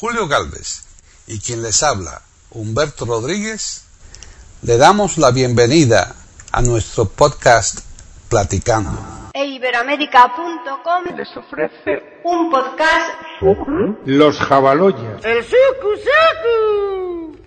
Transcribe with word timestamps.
Julio 0.00 0.28
Galvez 0.28 0.84
y 1.26 1.40
quien 1.40 1.60
les 1.60 1.82
habla, 1.82 2.22
Humberto 2.52 3.04
Rodríguez, 3.04 3.84
le 4.62 4.76
damos 4.76 5.18
la 5.18 5.32
bienvenida 5.32 6.14
a 6.52 6.62
nuestro 6.62 7.06
podcast 7.06 7.80
Platicando. 8.28 8.96
E 9.34 9.44
Iberoamérica.com 9.44 11.16
les 11.16 11.36
ofrece 11.36 12.20
un 12.22 12.48
podcast 12.48 13.10
Los 14.04 14.38
Jabaloyas. 14.38 15.24
El 15.24 15.42
Suku 15.42 15.96
Suku. 15.96 17.38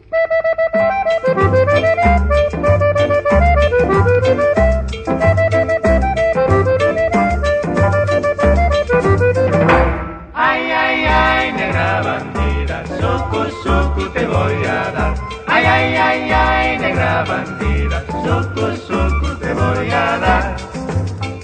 Te 14.21 14.27
voy 14.27 14.65
a 14.65 14.91
dar. 14.91 15.13
Ay, 15.47 15.65
ay, 15.65 15.95
ay, 15.95 16.31
ay, 16.31 16.79
negra 16.79 17.23
bandida, 17.23 18.03
soco, 18.23 18.75
soco 18.87 19.27
te 19.37 19.53
voy 19.53 19.89
a 19.89 20.17
dar. 20.19 20.55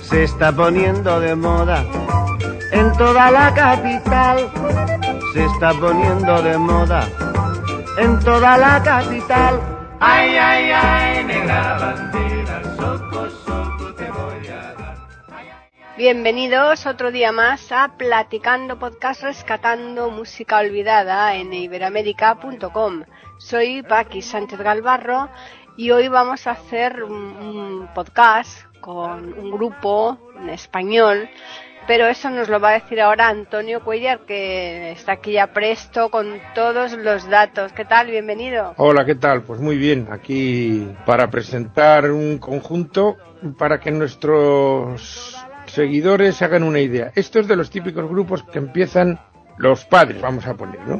Se 0.02 0.24
está 0.24 0.52
poniendo 0.52 1.20
de 1.20 1.36
moda 1.36 1.84
en 2.72 2.92
toda 2.98 3.32
la 3.32 3.54
capital. 3.54 4.38
Se 5.34 5.46
está 5.46 5.74
poniendo 5.74 6.42
de 6.42 6.58
moda 6.58 7.02
en 7.98 8.20
toda 8.20 8.58
la 8.58 8.82
capital. 8.84 9.60
Ay, 10.00 10.38
ay, 10.38 10.72
ay, 10.72 11.26
negra 11.26 11.78
bandida, 11.82 12.27
Bienvenidos 15.98 16.86
otro 16.86 17.12
día 17.12 17.32
más 17.32 17.72
a 17.72 17.98
Platicando 17.98 18.78
Podcast 18.78 19.24
Rescatando 19.24 20.12
Música 20.12 20.60
Olvidada 20.60 21.34
en 21.34 21.52
iberoamérica.com. 21.52 23.02
Soy 23.40 23.82
Paqui 23.82 24.22
Sánchez 24.22 24.60
Galvarro 24.60 25.28
y 25.76 25.90
hoy 25.90 26.08
vamos 26.08 26.46
a 26.46 26.52
hacer 26.52 27.04
un 27.04 27.90
podcast 27.96 28.62
con 28.80 29.34
un 29.40 29.50
grupo 29.50 30.20
en 30.40 30.52
español, 30.52 31.30
pero 31.88 32.06
eso 32.06 32.30
nos 32.30 32.48
lo 32.48 32.60
va 32.60 32.70
a 32.70 32.74
decir 32.74 33.02
ahora 33.02 33.30
Antonio 33.30 33.84
Cuellar, 33.84 34.20
que 34.20 34.92
está 34.92 35.14
aquí 35.14 35.32
ya 35.32 35.48
presto 35.48 36.12
con 36.12 36.40
todos 36.54 36.94
los 36.94 37.28
datos. 37.28 37.74
¿Qué 37.74 37.86
tal? 37.86 38.12
Bienvenido. 38.12 38.76
Hola, 38.78 39.04
¿qué 39.04 39.16
tal? 39.16 39.42
Pues 39.42 39.60
muy 39.60 39.78
bien, 39.78 40.10
aquí 40.12 40.88
para 41.08 41.32
presentar 41.32 42.12
un 42.12 42.38
conjunto 42.38 43.18
para 43.58 43.80
que 43.80 43.92
nuestros 43.92 45.37
seguidores 45.78 46.36
se 46.36 46.44
hagan 46.46 46.64
una 46.64 46.80
idea. 46.80 47.12
Esto 47.16 47.40
es 47.40 47.48
de 47.48 47.56
los 47.56 47.70
típicos 47.70 48.10
grupos 48.10 48.42
que 48.44 48.58
empiezan 48.58 49.20
los 49.58 49.86
padres, 49.86 50.20
vamos 50.20 50.46
a 50.48 50.56
poner, 50.56 50.80
¿no? 50.88 51.00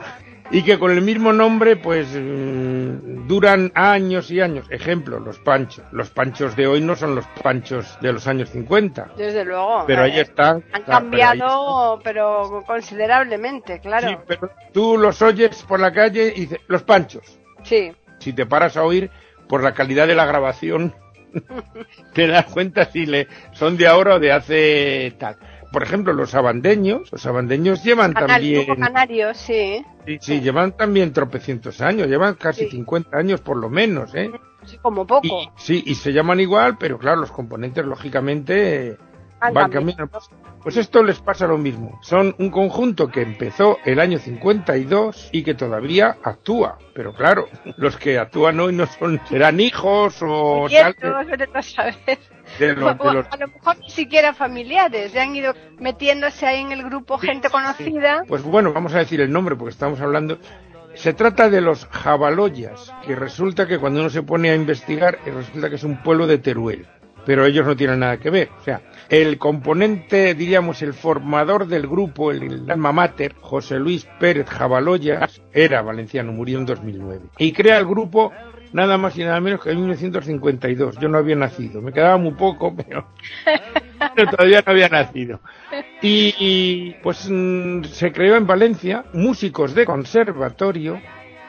Y 0.52 0.62
que 0.64 0.78
con 0.80 0.92
el 0.92 1.02
mismo 1.02 1.34
nombre, 1.34 1.76
pues, 1.76 2.08
mm, 2.14 3.28
duran 3.28 3.72
años 3.76 4.30
y 4.32 4.40
años. 4.40 4.66
Ejemplo, 4.70 5.20
los 5.20 5.40
panchos. 5.40 5.84
Los 5.92 6.10
panchos 6.12 6.56
de 6.56 6.68
hoy 6.68 6.80
no 6.80 6.96
son 6.96 7.16
los 7.16 7.26
panchos 7.44 7.98
de 8.02 8.14
los 8.14 8.28
años 8.28 8.50
50. 8.52 9.10
Desde 9.18 9.44
luego. 9.44 9.84
Pero 9.88 10.04
ahí 10.04 10.12
Eh, 10.18 10.22
están. 10.22 10.64
Han 10.72 10.84
claro, 10.84 10.86
pero 10.86 10.90
cambiado, 10.90 12.00
pero 12.04 12.64
considerablemente, 12.66 13.80
claro. 13.82 14.08
Sí, 14.10 14.16
pero 14.28 14.52
tú 14.72 14.98
los 14.98 15.22
oyes 15.22 15.64
por 15.64 15.80
la 15.80 15.92
calle 15.92 16.32
y 16.36 16.42
dices, 16.42 16.60
los 16.68 16.84
panchos. 16.84 17.40
Sí. 17.64 17.92
Si 18.20 18.32
te 18.32 18.46
paras 18.46 18.78
a 18.78 18.84
oír, 18.84 19.10
por 19.50 19.64
la 19.64 19.74
calidad 19.74 20.08
de 20.08 20.16
la 20.16 20.26
grabación, 20.26 20.94
te 22.14 22.28
das 22.28 22.46
cuenta 22.46 22.86
si 22.86 23.06
le 23.06 23.28
son 23.54 23.78
de 23.78 23.88
ahora 23.88 24.16
o 24.16 24.20
de 24.20 24.32
hace 24.32 25.16
tal. 25.18 25.38
Por 25.72 25.84
ejemplo, 25.84 26.14
los 26.14 26.34
abandeños, 26.34 27.12
los 27.12 27.26
abandeños 27.26 27.84
llevan 27.84 28.14
también, 28.14 28.66
Canario, 28.78 29.34
sí. 29.34 29.84
sí, 30.06 30.18
sí, 30.22 30.40
llevan 30.40 30.72
también 30.78 31.12
tropecientos 31.12 31.82
años, 31.82 32.08
llevan 32.08 32.36
casi 32.36 32.66
Sí. 32.66 32.72
50 32.78 33.18
años 33.18 33.42
por 33.42 33.58
lo 33.58 33.70
menos, 33.70 34.16
¿eh? 34.16 34.32
Sí, 34.64 34.78
como 34.82 35.06
poco. 35.06 35.26
Y, 35.28 35.50
sí, 35.58 35.84
y 35.86 35.96
se 35.96 36.14
llaman 36.14 36.40
igual, 36.40 36.78
pero 36.80 36.98
claro, 36.98 37.20
los 37.22 37.32
componentes 37.32 37.86
lógicamente 37.86 38.98
van 39.40 39.54
cambiado. 39.54 39.72
cambiando. 39.72 40.20
Pues 40.64 40.78
esto 40.78 41.04
les 41.04 41.20
pasa 41.20 41.48
lo 41.48 41.58
mismo. 41.58 42.00
Son 42.02 42.36
un 42.40 42.50
conjunto 42.50 43.08
que 43.10 43.22
empezó 43.22 43.78
el 43.86 44.00
año 44.00 44.18
52 44.20 45.30
y 45.32 45.44
que 45.44 45.54
todavía 45.54 46.18
actúa. 46.24 46.78
Pero 46.94 47.14
claro, 47.14 47.48
los 47.78 47.98
que 47.98 48.18
actúan 48.20 48.60
hoy 48.60 48.74
no 48.74 48.86
son, 48.88 49.22
serán 49.30 49.60
hijos 49.60 50.18
o 50.22 50.68
tal 50.70 50.96
de 52.60 52.74
los, 52.76 52.98
de 52.98 53.14
los- 53.14 53.28
a 53.30 53.38
lo 53.38 53.48
mejor 53.48 53.78
ni 53.80 53.90
siquiera 53.90 54.34
familiares, 54.34 55.12
ya 55.14 55.24
han 55.24 55.36
ido 55.36 55.54
metiéndose 55.80 56.46
ahí 56.46 56.62
en 56.62 56.72
el 56.72 56.84
grupo 56.84 57.18
gente 57.18 57.50
conocida. 57.50 58.24
Pues 58.28 58.42
bueno, 58.44 58.74
vamos 58.74 58.94
a 58.96 59.00
decir 59.00 59.20
el 59.22 59.32
nombre 59.32 59.56
porque 59.56 59.72
estamos 59.74 60.00
hablando. 60.02 60.38
Se 60.96 61.14
trata 61.14 61.50
de 61.50 61.62
los 61.62 61.86
Jabaloyas, 61.88 62.92
que 63.06 63.16
resulta 63.16 63.68
que 63.68 63.78
cuando 63.78 64.00
uno 64.00 64.10
se 64.10 64.24
pone 64.24 64.50
a 64.50 64.56
investigar, 64.56 65.20
resulta 65.26 65.70
que 65.70 65.76
es 65.76 65.84
un 65.84 66.02
pueblo 66.02 66.26
de 66.26 66.40
Teruel. 66.40 66.88
Pero 67.26 67.46
ellos 67.46 67.66
no 67.68 67.76
tienen 67.76 68.00
nada 68.00 68.18
que 68.18 68.30
ver. 68.30 68.50
O 68.60 68.64
sea, 68.64 68.82
el 69.10 69.38
componente, 69.38 70.34
diríamos, 70.34 70.82
el 70.82 70.94
formador 70.94 71.68
del 71.68 71.88
grupo, 71.88 72.32
el, 72.32 72.70
alma 72.70 72.92
mater, 72.92 73.36
José 73.40 73.80
Luis 73.80 74.08
Pérez 74.20 74.50
Jabaloyas, 74.50 75.42
era 75.54 75.82
valenciano, 75.82 76.32
murió 76.32 76.60
en 76.60 76.66
2009. 76.66 77.22
Y 77.38 77.54
crea 77.54 77.78
el 77.78 77.86
grupo 77.86 78.34
nada 78.74 78.98
más 78.98 79.18
y 79.18 79.24
nada 79.24 79.40
menos 79.40 79.62
que 79.62 79.72
en 79.72 79.80
1952. 79.80 80.98
Yo 81.00 81.10
no 81.10 81.18
había 81.18 81.36
nacido. 81.36 81.82
Me 81.82 81.94
quedaba 81.94 82.18
muy 82.18 82.34
poco, 82.34 82.76
pero, 82.76 83.08
todavía 84.32 84.64
no 84.66 84.72
había 84.72 84.90
nacido. 84.90 85.40
Y, 86.02 86.36
y, 86.38 86.96
pues 87.02 87.28
mm, 87.30 87.84
se 87.86 88.12
creó 88.12 88.36
en 88.36 88.48
Valencia 88.48 89.06
músicos 89.14 89.74
de 89.74 89.86
conservatorio, 89.86 91.00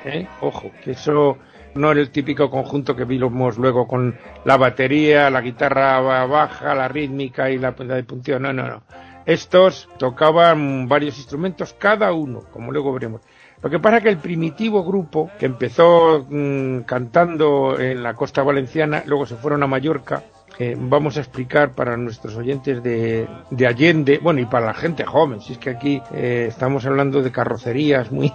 ¿eh? 0.04 0.26
ojo, 0.40 0.70
que 0.82 0.92
eso 0.92 1.38
no 1.78 1.92
el 1.92 2.10
típico 2.10 2.50
conjunto 2.50 2.94
que 2.94 3.04
vimos 3.04 3.56
luego 3.56 3.86
con 3.86 4.16
la 4.44 4.56
batería, 4.56 5.30
la 5.30 5.40
guitarra 5.40 6.00
ba- 6.00 6.26
baja, 6.26 6.74
la 6.74 6.88
rítmica 6.88 7.50
y 7.50 7.58
la, 7.58 7.74
la 7.78 7.94
de 7.94 8.04
punteo, 8.04 8.38
no, 8.38 8.52
no, 8.52 8.68
no. 8.68 8.82
Estos 9.24 9.88
tocaban 9.98 10.88
varios 10.88 11.18
instrumentos, 11.18 11.74
cada 11.74 12.12
uno, 12.12 12.42
como 12.50 12.72
luego 12.72 12.92
veremos. 12.92 13.20
Lo 13.62 13.68
que 13.70 13.78
pasa 13.78 13.98
es 13.98 14.02
que 14.04 14.08
el 14.10 14.18
primitivo 14.18 14.84
grupo, 14.84 15.30
que 15.38 15.46
empezó 15.46 16.26
mm, 16.28 16.80
cantando 16.80 17.78
en 17.78 18.02
la 18.02 18.14
costa 18.14 18.42
valenciana, 18.42 19.02
luego 19.06 19.26
se 19.26 19.36
fueron 19.36 19.62
a 19.62 19.66
Mallorca, 19.66 20.22
eh, 20.58 20.76
vamos 20.78 21.16
a 21.16 21.20
explicar 21.20 21.72
para 21.72 21.96
nuestros 21.96 22.36
oyentes 22.36 22.82
de, 22.82 23.28
de 23.50 23.66
Allende, 23.66 24.18
bueno, 24.22 24.40
y 24.40 24.46
para 24.46 24.66
la 24.66 24.74
gente 24.74 25.04
joven, 25.04 25.40
si 25.40 25.52
es 25.54 25.58
que 25.58 25.70
aquí 25.70 26.02
eh, 26.14 26.46
estamos 26.48 26.86
hablando 26.86 27.22
de 27.22 27.30
carrocerías 27.30 28.10
muy, 28.10 28.32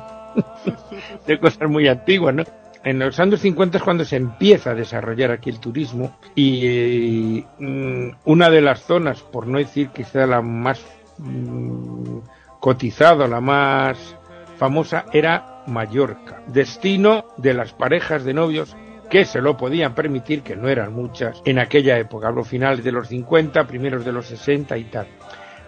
de 1.28 1.40
cosas 1.40 1.70
muy 1.70 1.88
antiguas, 1.88 2.36
¿no? 2.36 2.44
En 2.84 3.00
los 3.00 3.18
años 3.20 3.40
50 3.40 3.78
es 3.78 3.84
cuando 3.84 4.04
se 4.04 4.18
empieza 4.18 4.72
a 4.72 4.76
desarrollar 4.76 5.32
aquí 5.32 5.50
el 5.50 5.60
turismo 5.60 6.18
y 6.36 7.46
mm, 7.60 8.10
una 8.26 8.50
de 8.50 8.62
las 8.62 8.82
zonas, 8.82 9.22
por 9.22 9.48
no 9.48 9.58
decir 9.58 9.90
quizá 9.90 10.28
la 10.28 10.42
más 10.42 10.86
mm, 11.18 12.18
cotizada, 12.60 13.28
la 13.28 13.40
más 13.40 14.18
famosa, 14.58 15.06
era 15.14 15.64
Mallorca, 15.68 16.42
destino 16.48 17.26
de 17.38 17.54
las 17.54 17.72
parejas 17.72 18.26
de 18.26 18.34
novios 18.34 18.76
que 19.10 19.24
se 19.24 19.42
lo 19.42 19.56
podían 19.56 19.96
permitir, 19.96 20.42
que 20.42 20.56
no 20.58 20.68
eran 20.68 20.92
muchas, 20.94 21.42
en 21.46 21.60
aquella 21.60 21.98
época, 21.98 22.28
hablo 22.28 22.44
finales 22.44 22.84
de 22.84 22.92
los 22.92 23.08
50, 23.08 23.66
primeros 23.66 24.04
de 24.04 24.12
los 24.12 24.26
60 24.26 24.78
y 24.78 24.84
tal. 24.86 25.08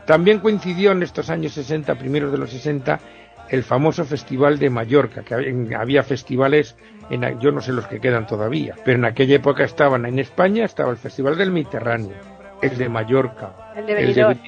También 0.05 0.39
coincidió 0.39 0.91
en 0.91 1.03
estos 1.03 1.29
años 1.29 1.53
60, 1.53 1.95
primeros 1.95 2.31
de 2.31 2.37
los 2.37 2.49
60, 2.49 2.99
el 3.50 3.63
famoso 3.63 4.06
Festival 4.06 4.59
de 4.59 4.69
Mallorca, 4.69 5.23
que 5.23 5.35
había, 5.75 6.03
festivales, 6.03 6.75
en, 7.09 7.39
yo 7.39 7.51
no 7.51 7.61
sé 7.61 7.72
los 7.72 7.88
que 7.88 8.00
quedan 8.00 8.28
todavía, 8.28 8.75
pero 8.83 8.97
en 8.97 9.06
aquella 9.06 9.35
época 9.35 9.63
estaban 9.63 10.06
en 10.06 10.19
España, 10.19 10.66
estaba 10.66 10.91
el 10.91 10.97
Festival 10.97 11.38
del 11.38 11.51
Mediterráneo, 11.51 12.16
el 12.61 12.78
de 12.78 12.89
Mallorca, 12.89 13.72
El 13.75 13.85
de 13.85 13.94
Benidorm. 13.94 14.39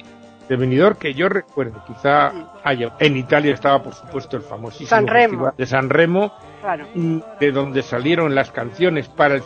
de 0.48 0.56
Benidorm, 0.56 0.96
que 0.96 1.14
yo 1.14 1.28
recuerdo, 1.28 1.84
quizá 1.86 2.32
haya. 2.64 2.94
En 2.98 3.16
Italia 3.16 3.54
estaba, 3.54 3.82
por 3.82 3.94
supuesto, 3.94 4.36
el 4.36 4.42
famosísimo 4.42 4.88
San 4.88 5.06
Remo. 5.06 5.30
Festival 5.30 5.54
de 5.56 5.66
San 5.66 5.90
Remo, 5.90 6.32
Mm, 6.94 7.20
de 7.38 7.52
donde 7.52 7.82
salieron 7.82 8.34
las 8.34 8.50
canciones 8.50 9.08
para 9.08 9.36
el 9.36 9.42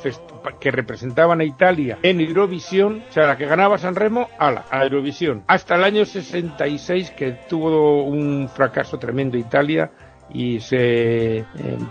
que 0.59 0.71
representaban 0.71 1.41
a 1.41 1.45
Italia 1.45 1.99
en 2.03 2.21
Eurovisión, 2.21 3.03
o 3.09 3.13
sea, 3.13 3.27
la 3.27 3.37
que 3.37 3.47
ganaba 3.47 3.79
San 3.79 3.95
Remo, 3.95 4.29
ala, 4.39 4.65
a 4.71 4.83
Eurovisión. 4.85 5.45
Hasta 5.47 5.77
el 5.77 5.85
año 5.85 6.05
66 6.05 7.11
que 7.13 7.33
tuvo 7.49 8.05
un 8.05 8.49
fracaso 8.49 8.99
tremendo 8.99 9.37
Italia 9.37 9.91
y 10.31 10.61
se 10.61 11.39
eh, 11.39 11.45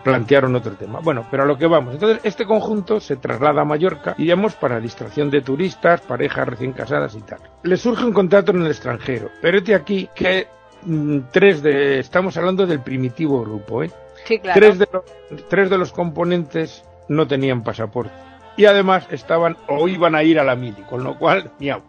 plantearon 0.04 0.56
otro 0.56 0.74
tema. 0.74 1.00
Bueno, 1.00 1.28
pero 1.30 1.44
a 1.44 1.46
lo 1.46 1.58
que 1.58 1.68
vamos. 1.68 1.94
Entonces, 1.94 2.20
este 2.24 2.46
conjunto 2.46 3.00
se 3.00 3.18
traslada 3.18 3.62
a 3.62 3.66
Mallorca, 3.66 4.16
digamos, 4.18 4.56
para 4.56 4.80
distracción 4.80 5.30
de 5.30 5.42
turistas, 5.42 6.02
parejas 6.02 6.48
recién 6.48 6.74
casadas 6.74 7.16
y 7.16 7.22
tal. 7.22 7.40
Le 7.64 7.78
surge 7.78 8.04
un 8.04 8.14
contrato 8.14 8.52
en 8.52 8.62
el 8.62 8.68
extranjero, 8.68 9.30
pero 9.42 9.60
este 9.60 9.76
aquí 9.76 10.10
que 10.16 10.48
mm, 10.84 11.20
tres 11.32 11.62
de, 11.62 12.00
estamos 12.00 12.36
hablando 12.38 12.66
del 12.66 12.80
primitivo 12.80 13.42
grupo, 13.42 13.84
¿eh? 13.84 13.92
Tres, 14.26 14.80
de 14.80 14.88
los, 14.92 15.04
tres 15.50 15.70
de 15.70 15.78
los 15.78 15.92
componentes 15.92 16.84
no 17.08 17.28
tenían 17.28 17.64
pasaporte. 17.64 18.14
Y 18.58 18.66
además 18.66 19.08
estaban 19.12 19.58
o 19.68 19.88
iban 19.88 20.16
a 20.16 20.24
ir 20.24 20.40
a 20.40 20.44
la 20.44 20.56
mili, 20.56 20.82
con 20.84 21.04
lo 21.04 21.18
cual, 21.18 21.52
miau, 21.60 21.82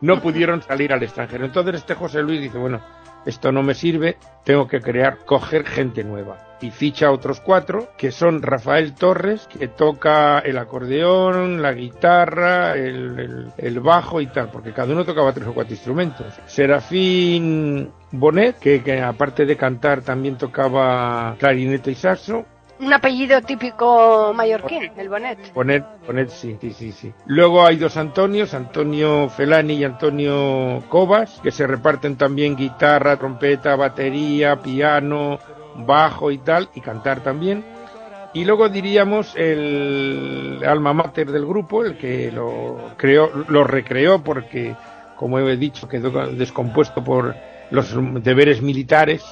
no 0.00 0.20
pudieron 0.20 0.62
salir 0.62 0.92
al 0.92 1.02
extranjero. 1.02 1.44
Entonces 1.44 1.76
este 1.76 1.94
José 1.94 2.22
Luis 2.22 2.40
dice, 2.40 2.58
bueno, 2.58 2.80
esto 3.26 3.52
no 3.52 3.62
me 3.62 3.74
sirve, 3.74 4.16
tengo 4.44 4.66
que 4.68 4.80
crear, 4.80 5.18
coger 5.24 5.64
gente 5.64 6.04
nueva. 6.04 6.48
Y 6.60 6.70
ficha 6.70 7.10
otros 7.10 7.40
cuatro, 7.40 7.88
que 7.98 8.12
son 8.12 8.40
Rafael 8.40 8.94
Torres, 8.94 9.48
que 9.48 9.66
toca 9.66 10.38
el 10.38 10.56
acordeón, 10.58 11.60
la 11.60 11.72
guitarra, 11.72 12.74
el, 12.76 13.18
el- 13.18 13.52
el 13.58 13.80
bajo 13.80 14.20
y 14.20 14.28
tal, 14.28 14.48
porque 14.50 14.72
cada 14.72 14.92
uno 14.92 15.04
tocaba 15.04 15.32
tres 15.32 15.48
o 15.48 15.54
cuatro 15.54 15.72
instrumentos. 15.74 16.26
Serafín 16.46 17.90
Bonet, 18.12 18.58
que, 18.58 18.82
que 18.82 19.00
aparte 19.00 19.44
de 19.46 19.56
cantar 19.56 20.02
también 20.02 20.36
tocaba 20.36 21.34
clarinete 21.38 21.90
y 21.90 21.94
saxo. 21.96 22.44
Un 22.82 22.92
apellido 22.92 23.40
típico 23.42 24.32
mallorquín, 24.34 24.90
el 24.96 25.08
Bonet. 25.08 25.54
Bonet, 25.54 25.84
Bonet, 26.04 26.30
sí, 26.30 26.58
sí, 26.60 26.72
sí, 26.72 26.90
sí. 26.90 27.12
Luego 27.26 27.64
hay 27.64 27.76
dos 27.76 27.96
Antonios, 27.96 28.54
Antonio 28.54 29.28
Felani 29.28 29.74
y 29.74 29.84
Antonio 29.84 30.82
Cobas, 30.88 31.38
que 31.44 31.52
se 31.52 31.68
reparten 31.68 32.16
también 32.16 32.56
guitarra, 32.56 33.16
trompeta, 33.16 33.76
batería, 33.76 34.60
piano, 34.60 35.38
bajo 35.76 36.32
y 36.32 36.38
tal, 36.38 36.70
y 36.74 36.80
cantar 36.80 37.20
también. 37.20 37.64
Y 38.34 38.44
luego 38.44 38.68
diríamos 38.68 39.36
el 39.36 40.60
alma 40.66 40.92
mater 40.92 41.30
del 41.30 41.46
grupo, 41.46 41.84
el 41.84 41.96
que 41.96 42.32
lo 42.32 42.94
creó, 42.96 43.30
lo 43.46 43.62
recreó 43.62 44.24
porque, 44.24 44.74
como 45.14 45.38
he 45.38 45.56
dicho, 45.56 45.88
quedó 45.88 46.10
descompuesto 46.32 47.04
por 47.04 47.36
los 47.70 47.94
deberes 48.24 48.60
militares, 48.60 49.24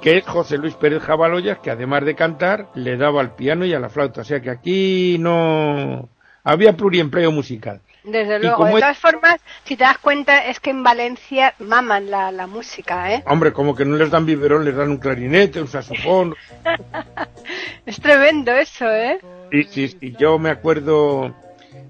que 0.00 0.18
es 0.18 0.26
José 0.26 0.58
Luis 0.58 0.74
Pérez 0.74 1.02
Jabaloyas, 1.02 1.58
que 1.58 1.70
además 1.70 2.04
de 2.04 2.14
cantar, 2.14 2.68
le 2.74 2.96
daba 2.96 3.20
al 3.20 3.34
piano 3.34 3.64
y 3.64 3.74
a 3.74 3.80
la 3.80 3.88
flauta. 3.88 4.22
O 4.22 4.24
sea 4.24 4.40
que 4.40 4.50
aquí 4.50 5.16
no 5.18 6.08
había 6.44 6.76
pluriempleo 6.76 7.30
musical. 7.32 7.80
Desde 8.04 8.40
luego. 8.40 8.64
De 8.64 8.72
es- 8.72 8.80
todas 8.80 8.98
formas, 8.98 9.36
si 9.64 9.76
te 9.76 9.84
das 9.84 9.98
cuenta, 9.98 10.46
es 10.46 10.58
que 10.58 10.70
en 10.70 10.82
Valencia 10.82 11.54
maman 11.60 12.10
la, 12.10 12.32
la 12.32 12.48
música, 12.48 13.14
¿eh? 13.14 13.22
Hombre, 13.26 13.52
como 13.52 13.76
que 13.76 13.84
no 13.84 13.96
les 13.96 14.10
dan 14.10 14.26
biberón, 14.26 14.64
les 14.64 14.74
dan 14.74 14.90
un 14.90 14.96
clarinete, 14.98 15.60
un 15.60 15.68
saxofón. 15.68 16.34
Es 17.86 18.00
tremendo 18.00 18.52
eso, 18.52 18.88
¿eh? 18.90 19.18
Sí, 19.50 19.64
sí, 19.64 19.88
sí. 20.00 20.14
Yo 20.18 20.38
me 20.38 20.50
acuerdo 20.50 21.34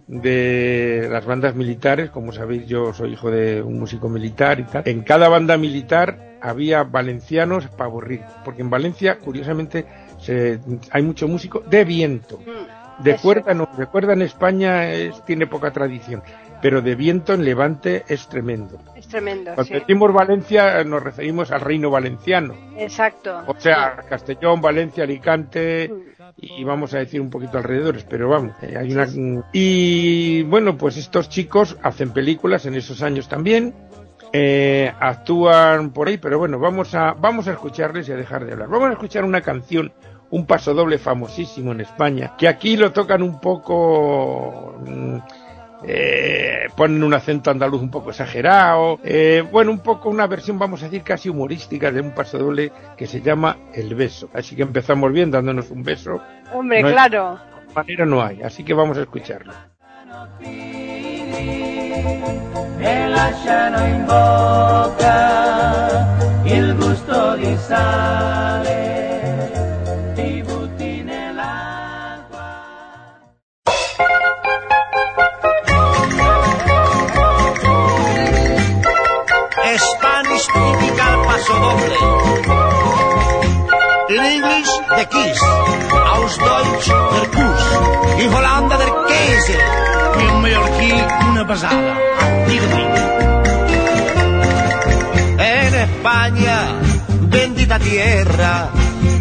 de 0.06 1.08
las 1.10 1.24
bandas 1.24 1.54
militares, 1.54 2.10
como 2.10 2.32
sabéis, 2.32 2.66
yo 2.66 2.92
soy 2.92 3.12
hijo 3.12 3.30
de 3.30 3.62
un 3.62 3.78
músico 3.78 4.08
militar 4.08 4.60
y 4.60 4.64
tal. 4.64 4.82
En 4.86 5.02
cada 5.02 5.28
banda 5.28 5.56
militar 5.56 6.31
había 6.42 6.82
valencianos 6.82 7.66
para 7.68 7.84
aburrir, 7.86 8.20
porque 8.44 8.62
en 8.62 8.70
Valencia, 8.70 9.18
curiosamente, 9.18 9.86
se- 10.18 10.58
hay 10.90 11.02
mucho 11.02 11.28
músico 11.28 11.60
de 11.60 11.84
viento. 11.84 12.38
Mm, 12.40 13.02
De 13.02 13.16
cuerda 13.16 13.54
no, 13.54 13.68
de 13.76 13.86
cuerda 13.86 14.12
en 14.12 14.22
España 14.22 14.92
es- 14.92 15.24
tiene 15.24 15.46
poca 15.46 15.72
tradición, 15.72 16.22
pero 16.60 16.82
de 16.82 16.94
viento 16.94 17.32
en 17.32 17.44
Levante 17.44 18.04
es 18.06 18.28
tremendo. 18.28 18.78
Es 18.94 19.08
tremendo, 19.08 19.52
Cuando 19.54 19.64
sí. 19.64 19.72
decimos 19.80 20.12
Valencia 20.12 20.84
nos 20.84 21.02
referimos 21.02 21.50
al 21.50 21.62
reino 21.62 21.90
valenciano, 21.90 22.54
Exacto. 22.76 23.40
o 23.46 23.58
sea, 23.58 23.96
Castellón, 24.08 24.60
Valencia, 24.60 25.04
Alicante 25.04 25.90
Mm. 25.90 26.22
y 26.36 26.64
vamos 26.64 26.92
a 26.94 26.98
decir 26.98 27.20
un 27.20 27.30
poquito 27.30 27.56
alrededores, 27.58 28.04
pero 28.04 28.28
vamos, 28.28 28.52
eh, 28.62 28.76
hay 28.78 28.92
una 28.92 29.06
y 29.52 30.42
bueno, 30.44 30.76
pues 30.76 30.96
estos 30.98 31.28
chicos 31.28 31.76
hacen 31.82 32.10
películas 32.12 32.66
en 32.66 32.74
esos 32.74 33.02
años 33.02 33.26
también. 33.28 33.74
Eh, 34.32 34.92
actúan 35.00 35.90
por 35.90 36.08
ahí, 36.08 36.18
pero 36.18 36.38
bueno, 36.38 36.58
vamos 36.58 36.94
a 36.94 37.12
vamos 37.12 37.48
a 37.48 37.52
escucharles 37.52 38.08
y 38.08 38.12
a 38.12 38.16
dejar 38.16 38.44
de 38.44 38.52
hablar. 38.52 38.68
Vamos 38.68 38.88
a 38.88 38.92
escuchar 38.92 39.24
una 39.24 39.40
canción, 39.42 39.92
un 40.30 40.46
pasodoble 40.46 40.98
famosísimo 40.98 41.72
en 41.72 41.80
España, 41.82 42.32
que 42.38 42.48
aquí 42.48 42.76
lo 42.76 42.92
tocan 42.92 43.22
un 43.22 43.38
poco 43.40 44.76
mm, 44.86 45.16
eh, 45.84 46.66
ponen 46.76 47.02
un 47.02 47.12
acento 47.12 47.50
andaluz 47.50 47.82
un 47.82 47.90
poco 47.90 48.10
exagerado, 48.10 49.00
eh, 49.02 49.42
bueno, 49.50 49.72
un 49.72 49.80
poco 49.80 50.08
una 50.08 50.26
versión, 50.28 50.58
vamos 50.58 50.80
a 50.82 50.86
decir, 50.86 51.02
casi 51.02 51.28
humorística 51.28 51.90
de 51.90 52.00
un 52.00 52.12
pasodoble 52.12 52.70
que 52.96 53.06
se 53.06 53.20
llama 53.20 53.56
El 53.74 53.94
Beso. 53.96 54.30
Así 54.32 54.54
que 54.56 54.62
empezamos 54.62 55.12
bien 55.12 55.30
dándonos 55.30 55.70
un 55.70 55.82
beso, 55.82 56.20
Hombre, 56.54 56.80
no 56.82 56.86
hay- 56.88 56.92
claro. 56.94 57.38
manera 57.74 58.06
no 58.06 58.22
hay, 58.22 58.42
así 58.42 58.62
que 58.64 58.74
vamos 58.74 58.96
a 58.96 59.02
escucharlo. 59.02 59.52
E 62.82 63.06
lasciano 63.08 63.78
in 63.86 64.04
bocca 64.04 65.12
il 66.42 66.74
gusto 66.76 67.36
di 67.36 67.56
sale, 67.66 68.72
ti 70.14 70.42
butti 70.42 71.02
nell'acqua. 71.02 72.60
Spanish 79.76 80.46
typical 80.46 81.24
paso 81.24 81.52
doble. 81.58 81.96
In 84.08 84.22
English, 84.22 84.70
the 84.96 85.06
kiss. 85.06 85.40
Aus 86.12 86.36
Deutsch, 86.36 86.88
der 86.88 87.28
Kuss. 87.30 87.64
In 88.18 88.30
Holanda, 88.30 88.76
der 88.76 88.92
Käse. 89.06 89.91
Una 91.42 91.48
pasada. 91.48 91.98
Dígame. 92.46 92.84
En 95.38 95.74
España, 95.74 96.78
bendita 97.22 97.80
tierra, 97.80 98.68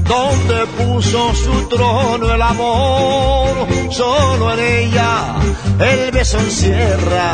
donde 0.04 0.68
puso 0.68 1.34
su 1.34 1.68
trono 1.68 2.32
el 2.32 2.42
amor, 2.44 3.68
solo 3.90 4.54
en 4.54 4.60
ella 4.60 5.36
el 5.80 6.12
beso 6.12 6.38
encierra 6.38 7.34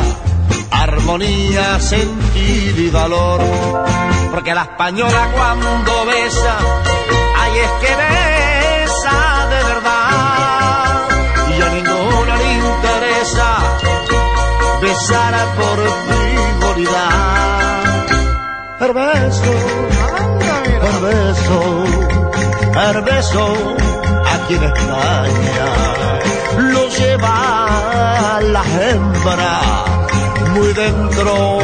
armonía, 0.70 1.78
sentido 1.80 2.80
y 2.80 2.88
valor. 2.88 3.40
Porque 4.30 4.54
la 4.54 4.62
española 4.62 5.30
cuando 5.34 6.06
besa, 6.06 6.56
ay 7.36 7.58
es 7.58 7.70
que 7.86 7.94
besa 7.94 8.37
El 18.88 18.94
beso, 18.94 19.52
el 20.88 20.98
beso, 21.02 21.84
el 22.88 23.02
beso, 23.02 23.76
aquí 24.32 24.54
en 24.54 24.62
España 24.64 25.66
lo 26.56 26.88
lleva 26.88 28.40
la 28.40 28.62
hembra 28.80 29.60
muy 30.54 30.72
dentro 30.72 31.58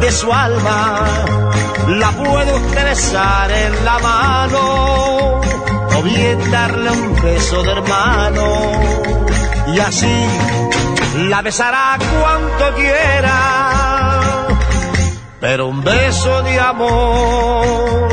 de 0.00 0.12
su 0.12 0.32
alma. 0.32 1.04
La 1.88 2.10
puede 2.12 2.54
usted 2.54 2.84
besar 2.84 3.50
en 3.50 3.84
la 3.84 3.98
mano 3.98 5.40
o 5.94 6.02
bien 6.02 6.50
darle 6.50 6.90
un 6.90 7.20
beso 7.20 7.62
de 7.62 7.72
hermano 7.72 8.46
y 9.74 9.78
así 9.78 10.26
la 11.28 11.42
besará 11.42 11.98
cuanto 11.98 12.76
quiera. 12.76 13.89
Pero 15.40 15.68
un 15.68 15.82
beso 15.82 16.42
de 16.42 16.60
amor 16.60 18.08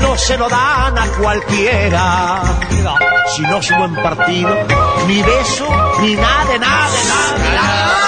no 0.00 0.16
se 0.16 0.38
lo 0.38 0.48
dan 0.48 0.98
a 0.98 1.06
cualquiera. 1.20 2.42
Si 3.36 3.42
no 3.42 3.58
es 3.58 3.70
un 3.70 3.78
buen 3.78 3.94
partido, 3.96 4.48
ni 5.06 5.22
beso, 5.22 5.68
ni 6.00 6.14
nada, 6.14 6.44
de 6.46 6.58
nada, 6.58 6.90
de 6.90 7.04
nada, 7.04 7.38
de 7.38 7.50
nada. 7.56 7.98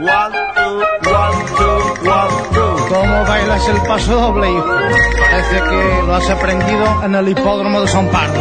One, 0.00 0.32
two, 0.56 0.78
one, 1.12 1.44
two, 1.56 2.10
one, 2.10 2.34
two. 2.52 2.86
¿Cómo 2.88 3.24
bailas 3.24 3.68
el 3.68 3.80
paso 3.82 4.14
doble, 4.14 4.50
hijo? 4.50 4.66
Parece 5.30 5.62
que 5.62 6.02
lo 6.06 6.14
has 6.16 6.30
aprendido 6.30 7.04
en 7.04 7.14
el 7.14 7.28
hipódromo 7.28 7.82
de 7.82 7.88
San 7.88 8.08
Pardo. 8.08 8.40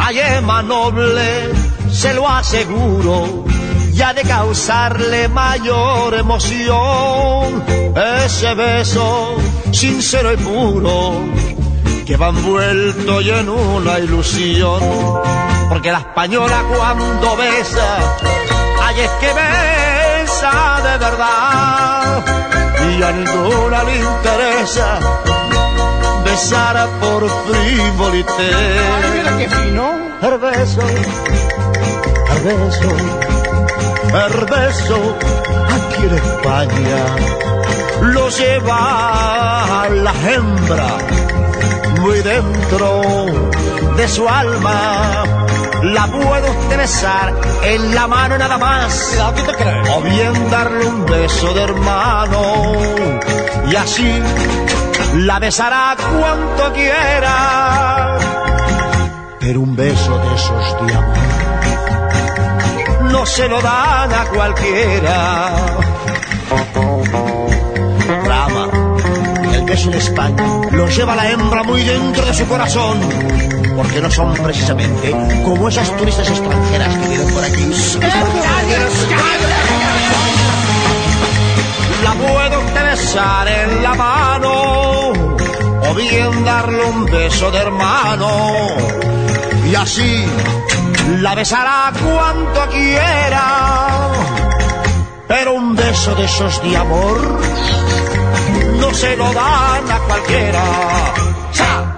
Ay, 0.00 0.18
Emma 0.18 0.62
Noble, 0.62 1.52
se 1.98 2.14
lo 2.14 2.28
aseguro, 2.28 3.44
ya 3.92 4.14
de 4.14 4.22
causarle 4.22 5.26
mayor 5.26 6.14
emoción. 6.14 7.64
Ese 8.24 8.54
beso 8.54 9.34
sincero 9.72 10.32
y 10.32 10.36
puro, 10.36 11.14
que 12.06 12.16
va 12.16 12.28
envuelto 12.28 13.20
y 13.20 13.30
en 13.30 13.48
una 13.48 13.98
ilusión. 13.98 14.80
Porque 15.68 15.90
la 15.90 15.98
española 15.98 16.62
cuando 16.72 17.36
besa, 17.36 17.98
ay, 18.80 19.00
es 19.00 19.10
que 19.20 19.32
besa 19.34 20.80
de 20.84 20.98
verdad. 20.98 22.24
Y 22.96 23.02
a 23.02 23.10
ninguna 23.10 23.82
le 23.82 23.96
interesa 23.96 25.00
besar 26.24 26.88
por 27.00 27.28
frivolité. 27.28 28.50
Mira 29.14 29.36
qué 29.36 29.48
fino. 29.48 30.08
El 30.20 30.38
beso, 30.38 30.82
el 32.50 34.44
beso, 34.46 35.16
aquí 35.76 36.02
en 36.02 36.14
España 36.14 37.04
lo 38.00 38.28
lleva 38.30 39.86
la 39.90 40.12
hembra 40.30 40.98
muy 42.00 42.18
dentro 42.22 43.02
de 43.96 44.08
su 44.08 44.28
alma. 44.28 45.24
La 45.82 46.06
puede 46.06 46.50
usted 46.50 46.78
besar 46.78 47.34
en 47.62 47.94
la 47.94 48.06
mano 48.06 48.38
nada 48.38 48.58
más. 48.58 49.16
¿Qué 49.36 49.42
te 49.42 49.54
crees? 49.54 49.88
O 49.90 50.00
bien 50.00 50.50
darle 50.50 50.86
un 50.86 51.06
beso 51.06 51.52
de 51.54 51.62
hermano. 51.62 52.72
Y 53.70 53.76
así 53.76 54.22
la 55.16 55.38
besará 55.38 55.96
cuanto 55.96 56.72
quiera. 56.72 58.18
Pero 59.38 59.60
un 59.60 59.76
beso 59.76 60.18
de 60.18 60.34
esos 60.34 60.86
de 60.86 60.94
amor 60.94 61.47
no 63.10 63.26
se 63.26 63.48
lo 63.48 63.60
dan 63.60 64.12
a 64.12 64.24
cualquiera. 64.26 65.54
Rama, 68.24 68.68
el 69.52 69.62
beso 69.64 69.90
en 69.90 69.94
España 69.94 70.44
lo 70.70 70.88
lleva 70.88 71.16
la 71.16 71.30
hembra 71.30 71.62
muy 71.62 71.82
dentro 71.82 72.24
de 72.24 72.34
su 72.34 72.46
corazón. 72.46 72.98
Porque 73.76 74.00
no 74.00 74.10
son 74.10 74.34
precisamente 74.34 75.10
como 75.44 75.68
esas 75.68 75.96
turistas 75.96 76.28
extranjeras 76.28 76.96
que 76.96 77.08
vienen 77.08 77.34
por 77.34 77.44
aquí. 77.44 77.70
La 82.02 82.14
puedo 82.14 82.68
besar 82.98 83.46
en 83.46 83.82
la 83.82 83.94
mano 83.94 85.12
o 85.88 85.94
bien 85.94 86.44
darle 86.44 86.84
un 86.84 87.06
beso 87.06 87.50
de 87.50 87.58
hermano 87.58 88.28
y 89.70 89.74
así 89.74 90.24
la 91.20 91.34
besará 91.34 91.92
cuanto 91.92 92.66
quiera. 92.70 94.10
Pero 95.26 95.54
un 95.54 95.74
beso 95.74 96.14
de 96.14 96.24
esos 96.24 96.62
de 96.62 96.76
amor 96.76 97.40
no 98.80 98.94
se 98.94 99.16
lo 99.16 99.32
dan 99.32 99.90
a 99.90 99.98
cualquiera. 100.06 100.64
¡Cha! 101.52 101.94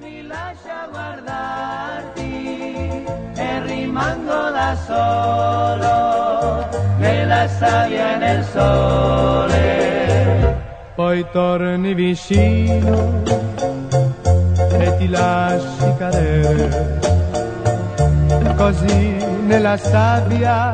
Mi 0.00 0.22
lascia 0.22 0.86
guardarti 0.92 2.32
rimango 3.66 4.50
da 4.58 4.76
solo 4.86 6.68
nella 6.98 7.48
sabbia 7.48 8.14
e 8.14 8.16
nel 8.18 8.44
sole. 8.52 9.62
Poi 10.94 11.26
torni 11.32 11.94
vicino 11.94 13.53
ti 14.98 15.08
lasci 15.08 15.94
cadere 15.98 16.98
così 18.56 19.16
nella 19.46 19.76
sabbia 19.76 20.72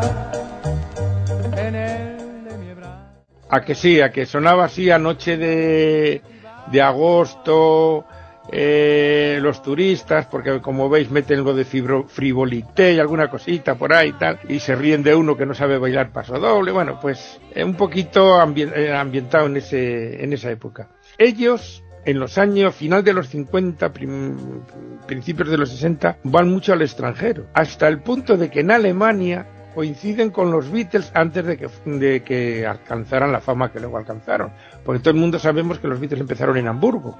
e 1.55 1.71
nelle 1.71 2.57
mie 2.59 2.75
braccia. 2.75 3.09
A 3.49 3.61
que 3.63 3.75
sí, 3.75 4.01
a 4.01 4.11
que 4.11 4.27
sonaba 4.27 4.65
así 4.65 4.91
anoche 4.91 5.37
de, 5.39 6.21
de 6.67 6.83
agosto, 6.83 8.05
eh, 8.53 9.39
los 9.41 9.63
turistas, 9.63 10.27
porque 10.27 10.61
como 10.61 10.89
veis 10.91 11.11
meten 11.11 11.39
algo 11.39 11.55
de 11.55 11.65
fibro- 11.65 12.07
frivolité 12.07 12.93
y 12.93 12.99
alguna 12.99 13.29
cosita 13.31 13.77
por 13.77 13.95
ahí 13.95 14.11
y 14.11 14.13
tal, 14.13 14.39
y 14.49 14.59
se 14.61 14.75
ríen 14.75 15.03
de 15.03 15.15
uno 15.15 15.37
que 15.37 15.47
no 15.47 15.55
sabe 15.55 15.79
bailar 15.79 16.11
paso 16.13 16.39
doble, 16.39 16.73
bueno, 16.73 16.99
pues 17.01 17.41
eh, 17.55 17.65
un 17.65 17.75
poquito 17.75 18.37
eh, 18.57 18.93
ambientado 18.95 19.47
en, 19.47 19.57
ese, 19.57 20.23
en 20.23 20.33
esa 20.35 20.51
época. 20.51 20.89
Ellos, 21.17 21.83
en 22.05 22.19
los 22.19 22.39
años 22.39 22.75
final 22.75 23.05
de 23.05 23.13
los 23.13 23.29
50, 23.29 23.93
prim- 23.93 24.63
principios 25.07 25.49
de 25.51 25.59
los 25.59 25.71
60, 25.71 26.19
van 26.25 26.49
mucho 26.51 26.73
al 26.73 26.83
extranjero, 26.83 27.47
hasta 27.55 27.89
el 27.89 28.01
punto 28.01 28.37
de 28.37 28.51
que 28.51 28.61
en 28.61 28.71
Alemania 28.71 29.47
coinciden 29.75 30.31
con 30.31 30.51
los 30.51 30.69
Beatles 30.71 31.13
antes 31.15 31.45
de 31.47 31.57
que, 31.57 31.69
de 31.85 32.23
que 32.25 32.67
alcanzaran 32.67 33.31
la 33.31 33.41
fama 33.41 33.71
que 33.71 33.79
luego 33.79 33.99
alcanzaron. 33.99 34.51
Porque 34.85 34.99
todo 35.01 35.15
el 35.15 35.21
mundo 35.21 35.39
sabemos 35.39 35.79
que 35.79 35.87
los 35.87 36.01
Beatles 36.01 36.21
empezaron 36.21 36.57
en 36.57 36.67
Hamburgo. 36.67 37.17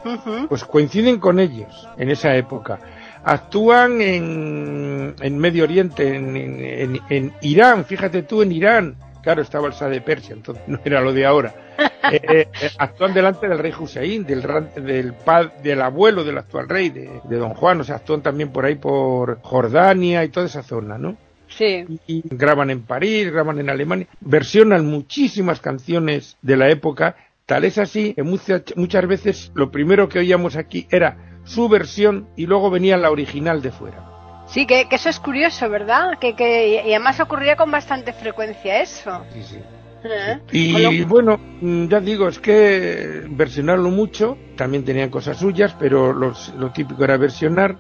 Pues 0.49 0.65
coinciden 0.65 1.21
con 1.21 1.39
ellos 1.39 1.89
en 1.97 2.11
esa 2.11 2.35
época. 2.35 2.81
Actúan 3.23 4.01
en, 4.01 5.15
en 5.21 5.39
Medio 5.39 5.63
Oriente, 5.65 6.17
en, 6.17 6.37
en- 6.37 6.61
en- 6.61 7.01
en 7.09 7.33
Irán, 7.43 7.85
fíjate 7.85 8.23
tú, 8.25 8.43
en 8.43 8.51
Irán. 8.53 8.97
Claro, 9.23 9.43
estaba 9.43 9.69
el 9.69 9.75
Shah 9.75 9.89
de 9.89 10.01
Persia, 10.01 10.35
entonces 10.35 10.63
no 10.67 10.81
era 10.85 11.01
lo 11.01 11.13
de 11.13 11.27
ahora. 11.27 11.55
Eh, 11.79 12.21
eh, 12.23 12.49
eh, 12.61 12.71
actúan 12.79 13.15
delante 13.15 13.49
del 13.49 13.59
rey 13.59 13.73
Hussein, 13.79 14.25
del, 14.25 14.43
del, 14.75 15.15
del 15.63 15.83
abuelo 15.83 16.25
del 16.25 16.39
actual 16.39 16.69
rey, 16.69 16.91
de, 16.91 17.21
de 17.25 17.37
Don 17.37 17.55
Juan. 17.55 17.81
O 17.81 17.85
sea, 17.85 17.97
actúan 17.97 18.23
también 18.23 18.51
por 18.51 18.65
ahí 18.65 18.75
por 18.75 19.41
Jordania 19.43 20.25
y 20.25 20.29
toda 20.31 20.47
esa 20.47 20.63
zona, 20.63 20.99
¿no? 20.99 21.17
Sí. 21.49 21.85
y 22.07 22.23
graban 22.25 22.71
en 22.71 22.83
París, 22.83 23.31
graban 23.31 23.59
en 23.59 23.71
Alemania, 23.71 24.07
versionan 24.21 24.87
muchísimas 24.87 25.61
canciones 25.61 26.37
de 26.43 26.57
la 26.57 26.71
época, 26.71 27.17
tal 27.45 27.65
es 27.65 27.77
así 27.77 28.15
que 28.15 28.23
muchas, 28.23 28.63
muchas 28.77 29.07
veces 29.07 29.51
lo 29.55 29.71
primero 29.71 30.09
que 30.09 30.21
oíamos 30.21 30.55
aquí 30.55 30.87
era 30.91 31.41
su 31.45 31.69
versión 31.69 32.29
y 32.37 32.47
luego 32.47 32.71
venía 32.71 32.97
la 32.97 33.11
original 33.11 33.63
de 33.63 33.73
fuera. 33.73 34.10
Sí, 34.51 34.67
que, 34.67 34.89
que 34.89 34.97
eso 34.97 35.09
es 35.09 35.21
curioso, 35.21 35.69
¿verdad? 35.69 36.19
Que, 36.21 36.35
que, 36.35 36.83
y 36.87 36.91
además 36.91 37.21
ocurría 37.21 37.57
con 37.57 37.71
bastante 37.71 38.13
frecuencia 38.13 38.81
eso. 38.83 39.25
Sí, 39.33 39.43
sí. 39.43 39.59
¿Eh? 40.03 40.39
Y 40.51 41.03
bueno, 41.05 41.39
mm, 41.61 41.87
ya 41.89 42.01
digo, 42.01 42.27
es 42.29 42.39
que 42.39 43.23
versionarlo 43.29 43.91
mucho, 43.91 44.37
también 44.57 44.85
tenían 44.85 45.11
cosas 45.11 45.37
suyas, 45.39 45.77
pero 45.79 46.13
los- 46.13 46.55
lo 46.55 46.71
típico 46.71 47.05
era 47.05 47.17
versionar. 47.17 47.77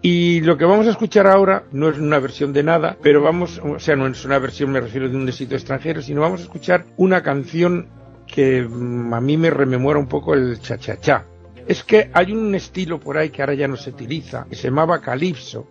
Y 0.00 0.40
lo 0.42 0.56
que 0.56 0.64
vamos 0.64 0.86
a 0.86 0.90
escuchar 0.90 1.26
ahora 1.26 1.64
no 1.72 1.88
es 1.88 1.98
una 1.98 2.18
versión 2.20 2.52
de 2.52 2.62
nada, 2.62 2.96
pero 3.02 3.20
vamos, 3.22 3.60
o 3.64 3.78
sea, 3.80 3.96
no 3.96 4.06
es 4.06 4.24
una 4.24 4.38
versión, 4.38 4.70
me 4.70 4.80
refiero 4.80 5.08
de 5.08 5.16
un 5.16 5.28
éxito 5.28 5.54
extranjero, 5.56 6.00
sino 6.00 6.20
vamos 6.20 6.40
a 6.40 6.44
escuchar 6.44 6.84
una 6.96 7.22
canción 7.22 7.88
que 8.26 8.62
mm, 8.62 9.12
a 9.12 9.20
mí 9.20 9.36
me 9.36 9.50
rememora 9.50 9.98
un 9.98 10.06
poco 10.06 10.34
el 10.34 10.60
cha-cha-cha. 10.60 11.24
Es 11.66 11.82
que 11.82 12.10
hay 12.12 12.32
un 12.32 12.54
estilo 12.54 13.00
por 13.00 13.18
ahí 13.18 13.30
que 13.30 13.42
ahora 13.42 13.54
ya 13.54 13.66
no 13.66 13.76
se 13.76 13.90
utiliza, 13.90 14.46
que 14.48 14.54
se 14.54 14.68
llamaba 14.68 15.00
calipso, 15.00 15.66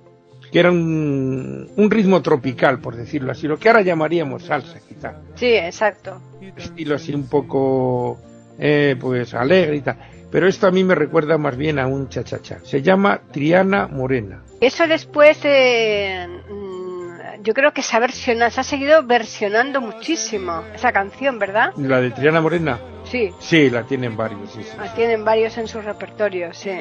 que 0.56 0.60
era 0.62 0.72
un, 0.72 1.70
un 1.76 1.92
ritmo 1.92 2.22
tropical, 2.22 2.80
por 2.80 2.96
decirlo 2.96 3.34
así, 3.34 3.46
lo 3.46 3.58
que 3.60 3.68
ahora 3.68 3.82
llamaríamos 3.82 4.44
salsa, 4.46 4.80
quizá 4.88 5.16
Sí, 5.36 5.48
exacto. 5.54 6.22
estilo 6.56 6.96
así 6.96 7.14
un 7.14 7.28
poco 7.28 8.18
eh, 8.58 8.96
pues 8.98 9.34
alegre 9.34 9.76
y 9.76 9.82
tal. 9.82 9.98
Pero 10.32 10.48
esto 10.48 10.66
a 10.68 10.72
mí 10.72 10.86
me 10.86 10.96
recuerda 10.96 11.38
más 11.38 11.58
bien 11.58 11.78
a 11.78 11.88
un 11.88 12.08
cha-cha-cha. 12.08 12.60
Se 12.64 12.82
llama 12.82 13.20
Triana 13.34 13.88
Morena. 13.88 14.44
Eso 14.62 14.88
después, 14.88 15.38
eh, 15.44 16.26
mm, 16.50 17.44
yo 17.44 17.54
creo 17.54 17.74
que 17.74 17.82
se 17.82 17.98
ha 17.98 18.00
versionado, 18.00 18.50
se 18.50 18.62
ha 18.62 18.64
seguido 18.64 19.04
versionando 19.06 19.82
muchísimo 19.82 20.64
esa 20.74 20.94
canción, 20.94 21.38
¿verdad? 21.38 21.74
La 21.76 22.00
de 22.00 22.12
Triana 22.12 22.40
Morena, 22.40 22.80
Sí, 23.04 23.30
sí, 23.40 23.70
la 23.70 23.84
tienen 23.84 24.16
varios, 24.16 24.50
sí, 24.54 24.64
sí. 24.64 24.70
la 24.80 24.94
tienen 24.94 25.26
varios 25.26 25.58
en 25.58 25.68
su 25.68 25.82
repertorio, 25.82 26.54
sí. 26.54 26.72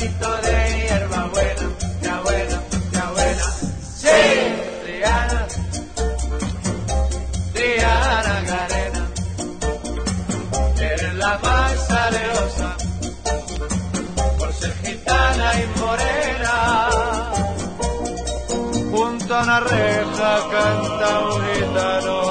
ramito 0.00 0.36
de 0.42 0.88
hierba 0.88 1.26
buena, 1.26 1.66
ya 2.02 2.20
buena, 2.22 2.62
ya 2.92 3.10
buena. 3.10 3.44
Sí, 3.96 4.08
Triana, 4.82 5.46
Triana 7.52 8.40
Garena, 8.48 9.08
eres 10.80 11.14
la 11.14 11.38
más 11.38 11.86
saleosa 11.86 12.76
por 14.38 14.52
ser 14.54 14.72
gitana 14.84 15.52
y 15.60 15.80
morena. 15.80 16.90
Junto 18.90 19.34
a 19.34 19.42
una 19.42 19.60
reja 19.60 20.48
canta 20.50 21.20
un 21.20 21.54
gitano. 21.54 22.29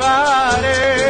Y 0.00 1.07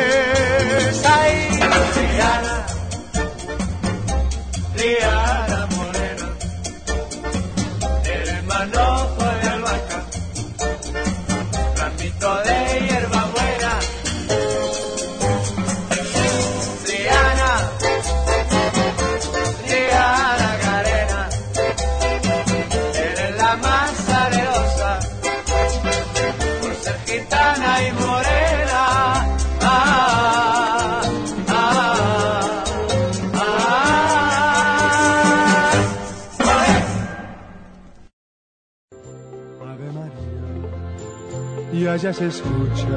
allá 41.99 42.13
se 42.13 42.27
escucha 42.29 42.97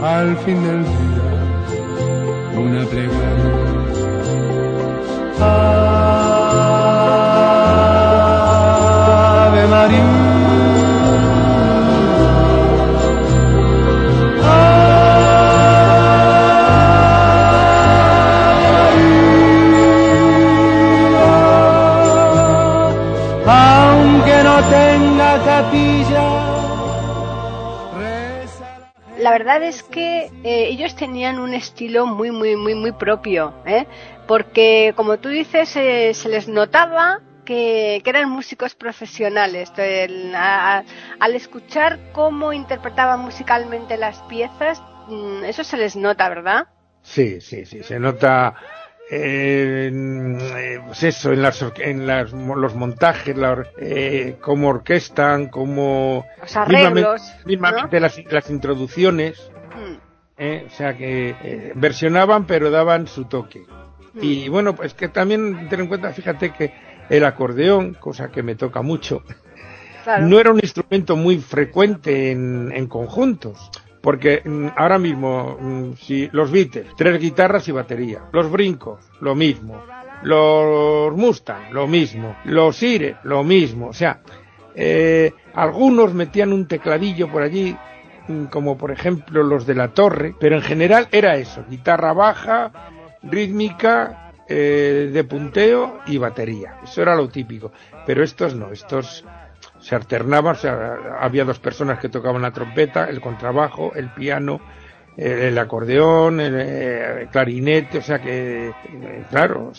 al 0.00 0.36
fin 0.44 0.62
del 0.62 0.84
día 0.84 1.34
una 2.56 2.84
plegaria. 2.86 3.54
Ave 9.50 9.66
María. 9.66 10.33
Verdad 29.38 29.64
es 29.64 29.82
que 29.82 30.30
eh, 30.44 30.68
ellos 30.68 30.94
tenían 30.94 31.40
un 31.40 31.54
estilo 31.54 32.06
muy, 32.06 32.30
muy, 32.30 32.54
muy, 32.54 32.76
muy 32.76 32.92
propio, 32.92 33.52
¿eh? 33.66 33.84
porque 34.28 34.92
como 34.94 35.18
tú 35.18 35.28
dices, 35.28 35.74
eh, 35.74 36.14
se 36.14 36.28
les 36.28 36.46
notaba 36.46 37.20
que, 37.44 38.00
eran 38.04 38.30
músicos 38.30 38.76
profesionales. 38.76 39.72
Al 39.74 41.34
escuchar 41.34 41.98
cómo 42.12 42.52
interpretaban 42.52 43.20
musicalmente 43.22 43.96
las 43.96 44.22
piezas, 44.28 44.80
mm, 45.08 45.42
eso 45.46 45.64
se 45.64 45.78
les 45.78 45.96
nota, 45.96 46.28
¿verdad? 46.28 46.68
Sí, 47.02 47.40
sí, 47.40 47.66
sí, 47.66 47.82
se 47.82 47.98
nota 47.98 48.54
eh, 49.10 50.80
pues 50.86 51.02
eso, 51.02 51.32
en, 51.32 51.42
las, 51.42 51.64
en 51.78 52.06
las, 52.06 52.32
los 52.32 52.74
montajes, 52.74 53.36
la 53.36 53.64
eh, 53.78 54.36
cómo 54.40 54.68
orquestan, 54.68 55.48
cómo... 55.48 56.24
Los 56.40 56.56
arreglos, 56.56 57.22
mismamente, 57.44 57.46
mismamente 57.46 58.00
las, 58.00 58.32
las 58.32 58.50
introducciones, 58.50 59.50
Mm. 59.74 59.96
eh, 60.38 60.64
o 60.68 60.70
sea 60.70 60.96
que 60.96 61.30
eh, 61.42 61.72
versionaban 61.74 62.46
pero 62.46 62.70
daban 62.70 63.08
su 63.08 63.24
toque. 63.24 63.60
Mm. 64.14 64.18
Y 64.22 64.48
bueno, 64.48 64.76
pues 64.76 64.94
que 64.94 65.08
también 65.08 65.68
ten 65.68 65.80
en 65.80 65.86
cuenta, 65.88 66.12
fíjate 66.12 66.52
que 66.52 66.72
el 67.10 67.24
acordeón, 67.24 67.94
cosa 67.94 68.30
que 68.30 68.42
me 68.44 68.54
toca 68.54 68.80
mucho, 68.82 69.24
Claro. 70.04 70.26
no 70.26 70.38
era 70.38 70.52
un 70.52 70.60
instrumento 70.62 71.16
muy 71.16 71.38
frecuente 71.38 72.30
en, 72.30 72.70
en 72.72 72.86
conjuntos. 72.86 73.70
Porque 74.04 74.42
mm, 74.44 74.66
ahora 74.76 74.98
mismo, 74.98 75.56
mm, 75.58 75.94
si 75.94 76.28
los 76.30 76.50
Beatles, 76.50 76.88
tres 76.94 77.18
guitarras 77.18 77.66
y 77.68 77.72
batería. 77.72 78.24
Los 78.32 78.50
Brincos, 78.50 79.00
lo 79.22 79.34
mismo. 79.34 79.82
Los 80.22 81.16
Mustang, 81.16 81.72
lo 81.72 81.86
mismo. 81.86 82.36
Los 82.44 82.82
Ire, 82.82 83.16
lo 83.22 83.42
mismo. 83.42 83.88
O 83.88 83.92
sea, 83.94 84.20
eh, 84.74 85.32
algunos 85.54 86.12
metían 86.12 86.52
un 86.52 86.68
tecladillo 86.68 87.32
por 87.32 87.40
allí, 87.40 87.74
mm, 88.28 88.44
como 88.44 88.76
por 88.76 88.90
ejemplo 88.90 89.42
los 89.42 89.64
de 89.66 89.74
la 89.74 89.88
Torre, 89.88 90.34
pero 90.38 90.56
en 90.56 90.62
general 90.62 91.08
era 91.10 91.36
eso, 91.36 91.64
guitarra 91.70 92.12
baja, 92.12 92.72
rítmica, 93.22 94.32
eh, 94.46 95.08
de 95.10 95.24
punteo 95.24 96.00
y 96.06 96.18
batería. 96.18 96.76
Eso 96.84 97.00
era 97.00 97.14
lo 97.14 97.28
típico. 97.28 97.72
Pero 98.04 98.22
estos 98.22 98.54
no, 98.54 98.70
estos 98.70 99.24
se 99.84 99.94
alternaban, 99.94 100.52
o 100.52 100.58
sea, 100.58 100.96
había 101.20 101.44
dos 101.44 101.58
personas 101.58 101.98
que 101.98 102.08
tocaban 102.08 102.40
la 102.40 102.52
trompeta, 102.52 103.04
el 103.04 103.20
contrabajo, 103.20 103.92
el 103.94 104.08
piano, 104.08 104.58
el, 105.14 105.58
acordeón, 105.58 106.40
el, 106.40 106.54
eh, 106.58 107.28
clarinete, 107.30 107.98
o 107.98 108.02
sea 108.02 108.18
que, 108.18 108.68
eh, 108.68 109.24
claro, 109.28 109.72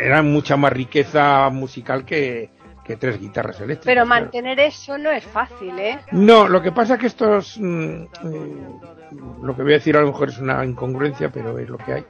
era 0.00 0.22
mucha 0.22 0.56
más 0.56 0.72
riqueza 0.72 1.50
musical 1.50 2.06
que, 2.06 2.48
que 2.82 2.96
tres 2.96 3.20
guitarras 3.20 3.60
eléctricas. 3.60 3.84
Pero 3.84 4.06
claro. 4.06 4.22
mantener 4.22 4.58
eso 4.58 4.96
no 4.96 5.10
es 5.10 5.24
fácil, 5.26 5.78
¿eh? 5.78 5.98
No, 6.12 6.48
lo 6.48 6.62
que 6.62 6.72
pasa 6.72 6.96
que 6.96 7.08
estos, 7.08 7.58
mm, 7.60 8.04
mm, 8.22 9.42
lo 9.42 9.54
que 9.54 9.62
voy 9.64 9.72
a 9.72 9.76
decir 9.76 9.98
a 9.98 10.00
lo 10.00 10.06
mejor 10.06 10.30
es 10.30 10.38
una 10.38 10.64
incongruencia, 10.64 11.28
pero 11.28 11.58
es 11.58 11.68
lo 11.68 11.76
que 11.76 11.92
hay. 11.92 12.04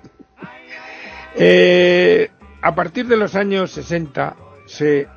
Eh, 1.35 2.31
a 2.61 2.73
partir 2.73 3.09
de 3.09 3.17
los 3.17 3.35
años 3.35 3.73
60 3.73 4.37
se, 4.67 5.09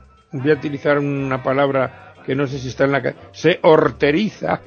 voy 0.41 0.51
a 0.51 0.55
utilizar 0.55 0.97
una 0.99 1.41
palabra 1.43 2.13
que 2.25 2.35
no 2.35 2.47
sé 2.47 2.57
si 2.59 2.69
está 2.69 2.85
en 2.85 2.91
la 2.91 3.13
se 3.31 3.59
horteriza 3.61 4.61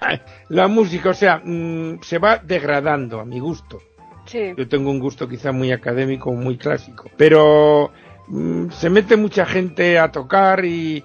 la, 0.00 0.22
la 0.48 0.68
música, 0.68 1.10
o 1.10 1.14
sea, 1.14 1.40
mm, 1.44 2.00
se 2.02 2.18
va 2.18 2.38
degradando 2.38 3.20
a 3.20 3.24
mi 3.24 3.38
gusto. 3.40 3.80
Sí. 4.26 4.52
Yo 4.56 4.68
tengo 4.68 4.90
un 4.90 5.00
gusto 5.00 5.28
quizá 5.28 5.50
muy 5.50 5.72
académico, 5.72 6.32
muy 6.32 6.56
clásico, 6.56 7.10
pero 7.16 7.90
mm, 8.28 8.70
se 8.70 8.90
mete 8.90 9.16
mucha 9.16 9.44
gente 9.46 9.98
a 9.98 10.12
tocar 10.12 10.64
y 10.64 11.02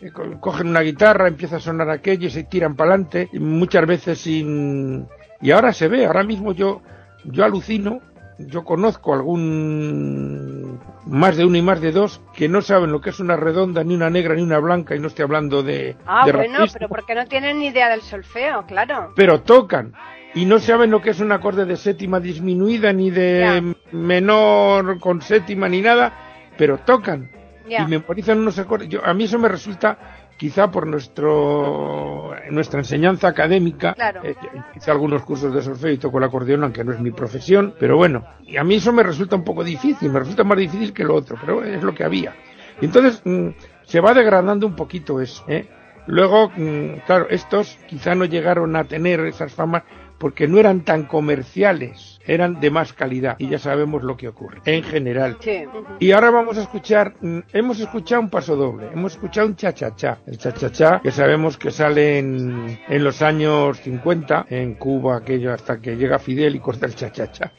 eh, 0.00 0.10
co- 0.12 0.40
cogen 0.40 0.68
una 0.68 0.80
guitarra, 0.80 1.28
empieza 1.28 1.56
a 1.56 1.60
sonar 1.60 1.90
aquello 1.90 2.28
y 2.28 2.30
se 2.30 2.44
tiran 2.44 2.74
para 2.76 2.90
adelante, 2.94 3.28
muchas 3.34 3.86
veces 3.86 4.18
sin... 4.20 5.06
Y 5.42 5.50
ahora 5.50 5.74
se 5.74 5.88
ve, 5.88 6.06
ahora 6.06 6.22
mismo 6.22 6.52
yo, 6.52 6.80
yo 7.24 7.44
alucino, 7.44 8.00
yo 8.38 8.64
conozco 8.64 9.14
algún 9.14 10.80
más 11.06 11.36
de 11.36 11.44
uno 11.44 11.56
y 11.56 11.62
más 11.62 11.80
de 11.80 11.92
dos 11.92 12.20
que 12.34 12.48
no 12.48 12.62
saben 12.62 12.90
lo 12.92 13.00
que 13.00 13.10
es 13.10 13.20
una 13.20 13.36
redonda, 13.36 13.84
ni 13.84 13.94
una 13.94 14.10
negra, 14.10 14.34
ni 14.34 14.42
una 14.42 14.58
blanca, 14.58 14.94
y 14.96 15.00
no 15.00 15.08
estoy 15.08 15.24
hablando 15.24 15.62
de, 15.62 15.96
Ah, 16.06 16.26
de 16.26 16.32
bueno, 16.32 16.58
racismo, 16.58 16.78
pero 16.78 16.88
porque 16.88 17.14
no 17.14 17.26
tienen 17.26 17.58
ni 17.58 17.66
idea 17.68 17.88
del 17.90 18.02
solfeo, 18.02 18.64
claro. 18.66 19.12
pero 19.14 19.42
tocan 19.42 19.92
y 20.34 20.46
no 20.46 20.58
saben 20.58 20.90
lo 20.90 21.00
que 21.00 21.10
es 21.10 21.20
un 21.20 21.30
acorde 21.30 21.64
de 21.64 21.76
séptima 21.76 22.18
disminuida 22.18 22.92
ni 22.92 23.10
de 23.10 23.74
menor 23.92 24.98
con 24.98 25.22
séptima 25.22 25.68
ni 25.68 25.80
nada, 25.80 26.12
pero 26.58 26.78
tocan 26.78 27.30
y 27.66 27.82
memorizan 27.86 28.38
unos 28.38 28.58
acordes. 28.58 28.88
Yo, 28.88 29.04
a 29.04 29.14
mí 29.14 29.24
eso 29.24 29.38
me 29.38 29.48
resulta 29.48 30.13
quizá 30.44 30.70
por 30.70 30.86
nuestro 30.86 32.32
nuestra 32.50 32.80
enseñanza 32.80 33.28
académica, 33.28 33.94
Claro. 33.94 34.20
eh, 34.22 34.34
hice 34.76 34.90
algunos 34.90 35.22
cursos 35.24 35.54
de 35.54 35.62
solfeo 35.62 35.90
y 35.90 35.96
toco 35.96 36.18
el 36.18 36.24
acordeón, 36.24 36.64
aunque 36.64 36.84
no 36.84 36.92
es 36.92 37.00
mi 37.00 37.12
profesión, 37.12 37.72
pero 37.80 37.96
bueno, 37.96 38.26
y 38.46 38.58
a 38.58 38.62
mí 38.62 38.74
eso 38.74 38.92
me 38.92 39.02
resulta 39.02 39.36
un 39.36 39.42
poco 39.44 39.64
difícil, 39.64 40.10
me 40.10 40.18
resulta 40.18 40.44
más 40.44 40.58
difícil 40.58 40.92
que 40.92 41.02
lo 41.02 41.14
otro, 41.14 41.38
pero 41.40 41.64
es 41.64 41.82
lo 41.82 41.94
que 41.94 42.04
había. 42.04 42.34
Y 42.78 42.84
entonces 42.84 43.22
mm, 43.24 43.48
se 43.84 44.00
va 44.00 44.12
degradando 44.12 44.66
un 44.66 44.76
poquito 44.76 45.18
eso, 45.18 45.42
¿eh? 45.48 45.66
Luego, 46.08 46.50
mm, 46.54 46.98
claro, 47.06 47.26
estos 47.30 47.78
quizá 47.86 48.14
no 48.14 48.26
llegaron 48.26 48.76
a 48.76 48.84
tener 48.84 49.20
esas 49.20 49.54
famas 49.54 49.84
porque 50.18 50.46
no 50.46 50.58
eran 50.58 50.82
tan 50.84 51.04
comerciales, 51.04 52.13
eran 52.26 52.60
de 52.60 52.70
más 52.70 52.92
calidad 52.92 53.36
y 53.38 53.48
ya 53.48 53.58
sabemos 53.58 54.02
lo 54.02 54.16
que 54.16 54.28
ocurre 54.28 54.60
en 54.64 54.82
general. 54.82 55.36
Sí. 55.40 55.64
Y 55.98 56.12
ahora 56.12 56.30
vamos 56.30 56.56
a 56.58 56.62
escuchar, 56.62 57.14
mm, 57.20 57.38
hemos 57.52 57.78
escuchado 57.80 58.20
un 58.22 58.30
paso 58.30 58.56
doble, 58.56 58.88
hemos 58.92 59.12
escuchado 59.12 59.46
un 59.46 59.56
cha-cha-cha. 59.56 60.18
El 60.26 60.38
cha-cha-cha 60.38 61.00
que 61.00 61.10
sabemos 61.10 61.56
que 61.56 61.70
sale 61.70 62.18
en, 62.18 62.78
en 62.88 63.04
los 63.04 63.20
años 63.22 63.78
50 63.80 64.46
en 64.50 64.74
Cuba, 64.74 65.16
aquello 65.16 65.52
hasta 65.52 65.80
que 65.80 65.96
llega 65.96 66.18
Fidel 66.18 66.54
y 66.56 66.60
corta 66.60 66.86
el 66.86 66.94
cha-cha-cha. 66.94 67.52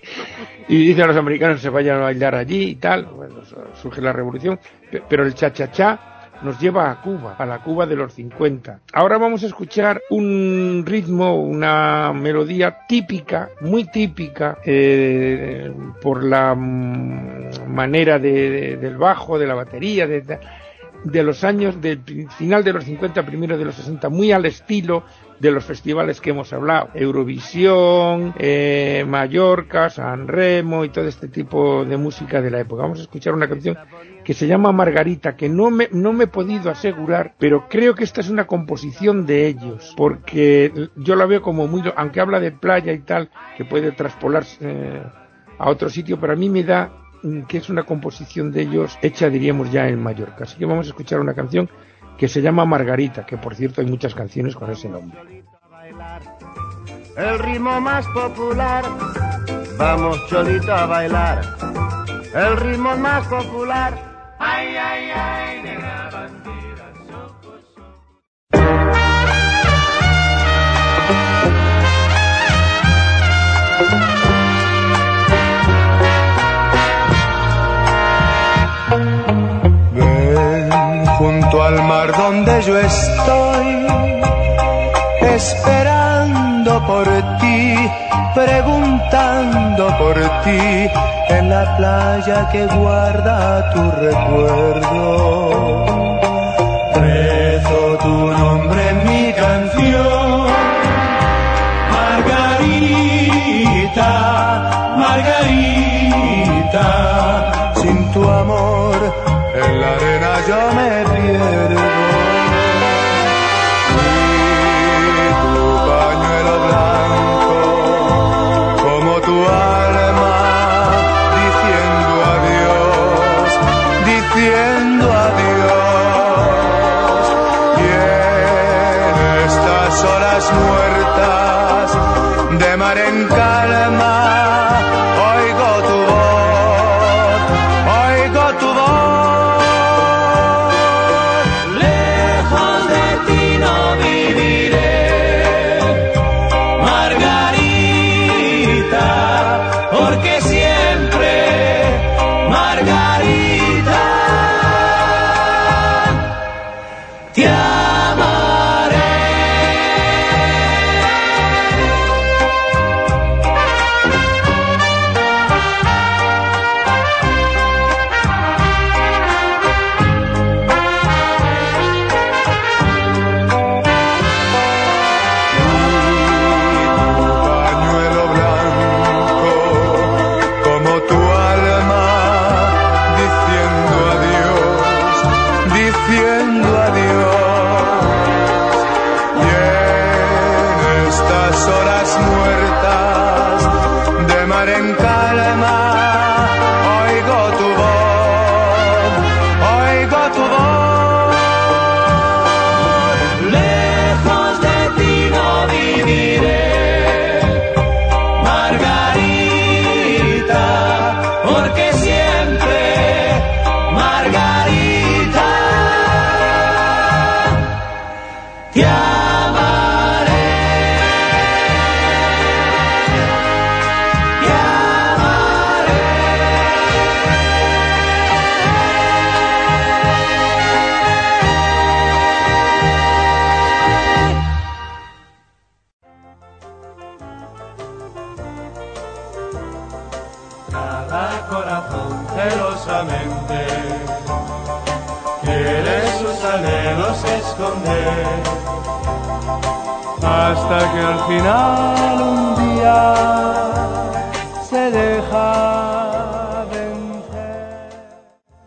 Y 0.68 0.88
dicen 0.88 1.04
a 1.04 1.08
los 1.08 1.18
americanos 1.18 1.58
que 1.58 1.64
se 1.64 1.70
vayan 1.70 1.98
a 1.98 2.04
bailar 2.04 2.36
allí 2.36 2.64
y 2.72 2.76
tal, 2.76 3.06
bueno, 3.06 3.36
surge 3.82 4.02
la 4.02 4.14
revolución, 4.14 4.60
pe- 4.92 5.04
pero 5.08 5.24
el 5.26 5.34
cha-cha-cha 5.36 6.15
nos 6.42 6.60
lleva 6.60 6.92
a 6.92 7.02
Cuba, 7.02 7.36
a 7.38 7.46
la 7.46 7.60
Cuba 7.60 7.86
de 7.86 7.96
los 7.96 8.14
50. 8.14 8.80
Ahora 8.94 9.18
vamos 9.18 9.44
a 9.44 9.48
escuchar 9.48 10.02
un 10.10 10.84
ritmo, 10.86 11.36
una 11.42 12.12
melodía 12.14 12.80
típica, 12.88 13.50
muy 13.62 13.86
típica, 13.86 14.58
eh, 14.66 15.72
por 16.02 16.24
la 16.24 16.54
mm, 16.56 17.68
manera 17.68 18.20
de- 18.20 18.50
de- 18.50 18.78
del 18.78 18.98
bajo, 18.98 19.40
de 19.40 19.48
la 19.48 19.54
batería, 19.56 20.08
de, 20.08 21.24
los 21.24 21.44
años, 21.44 21.80
del 21.82 22.00
final 22.38 22.64
de 22.64 22.74
los 22.74 22.84
50, 22.84 23.24
primero 23.26 23.58
de 23.58 23.66
los 23.66 23.76
60, 23.76 24.10
muy 24.10 24.32
al 24.32 24.46
estilo 24.46 25.04
de 25.40 25.52
los 25.52 25.64
festivales 25.66 26.22
que 26.22 26.30
hemos 26.32 26.52
hablado, 26.54 26.90
Eurovisión, 26.94 28.34
eh, 28.40 29.06
Mallorca, 29.08 29.90
San 29.90 30.28
Remo 30.28 30.84
y 30.86 30.90
todo 30.90 31.08
este 31.08 31.28
tipo 31.28 31.84
de 31.86 31.98
música 31.98 32.42
de 32.42 32.50
la 32.52 32.60
época. 32.62 32.84
Vamos 32.84 33.00
a 33.00 33.04
escuchar 33.04 33.34
una 33.34 33.48
canción 33.48 33.78
que 34.26 34.34
se 34.34 34.48
llama 34.48 34.72
Margarita, 34.72 35.36
que 35.36 35.48
no 35.48 35.70
me, 35.70 35.88
no 35.92 36.12
me 36.12 36.24
he 36.24 36.28
podido 36.28 36.72
asegurar, 36.72 37.36
pero 37.38 37.70
creo 37.70 37.94
que 37.94 38.04
esta 38.04 38.22
es 38.22 38.30
una 38.30 38.48
composición 38.48 39.28
de 39.28 39.48
ellos, 39.48 39.94
porque 39.96 40.90
yo 40.96 41.16
la 41.16 41.28
veo 41.28 41.44
como 41.44 41.68
muy, 41.68 41.84
aunque 41.96 42.20
habla 42.20 42.40
de 42.40 42.52
playa 42.52 42.92
y 42.92 43.00
tal, 43.00 43.30
que 43.56 43.66
puede 43.66 43.92
traspolarse 43.92 44.58
eh, 44.62 45.04
a 45.60 45.70
otro 45.70 45.90
sitio, 45.90 46.20
pero 46.20 46.34
a 46.34 46.36
mí 46.36 46.50
me 46.50 46.64
da 46.64 46.92
mm, 47.22 47.44
que 47.44 47.60
es 47.60 47.70
una 47.70 47.84
composición 47.84 48.52
de 48.52 48.64
ellos 48.64 48.98
hecha, 49.04 49.30
diríamos, 49.30 49.72
ya 49.72 49.88
en 49.88 50.02
Mallorca. 50.02 50.46
Así 50.46 50.58
que 50.58 50.66
vamos 50.66 50.88
a 50.88 50.90
escuchar 50.90 51.20
una 51.20 51.36
canción 51.36 51.70
que 52.18 52.28
se 52.28 52.42
llama 52.42 52.66
Margarita, 52.66 53.28
que 53.28 53.38
por 53.38 53.54
cierto 53.54 53.82
hay 53.82 53.88
muchas 53.88 54.16
canciones 54.16 54.56
con 54.56 54.72
ese 54.72 54.90
nombre. 54.90 55.44
El 57.16 57.40
ritmo 57.40 57.80
más 57.80 58.08
popular, 58.08 58.84
vamos 59.78 60.20
cholito 60.28 60.74
a 60.74 60.86
bailar. 60.88 61.42
El 62.34 62.58
ritmo 62.58 62.98
más 62.98 63.28
popular. 63.28 64.15
Ay, 64.40 64.76
ay, 64.78 65.12
ay, 65.12 65.62
negra 65.64 66.10
bandida, 66.12 66.86
soco, 67.08 67.52
soco. 67.74 69.06
Ven 79.94 81.06
junto 81.18 81.64
al 81.64 81.84
mar 81.84 82.12
donde 82.16 82.62
yo 82.62 82.78
estoy, 82.78 83.88
esperando 85.36 85.85
por 86.88 87.06
ti, 87.40 87.76
preguntando 88.34 89.88
por 89.98 90.16
ti, 90.44 90.90
en 91.30 91.50
la 91.50 91.78
playa 91.78 92.50
que 92.52 92.66
guarda 92.68 93.72
tu 93.72 93.92
recuerdo. 93.92 95.95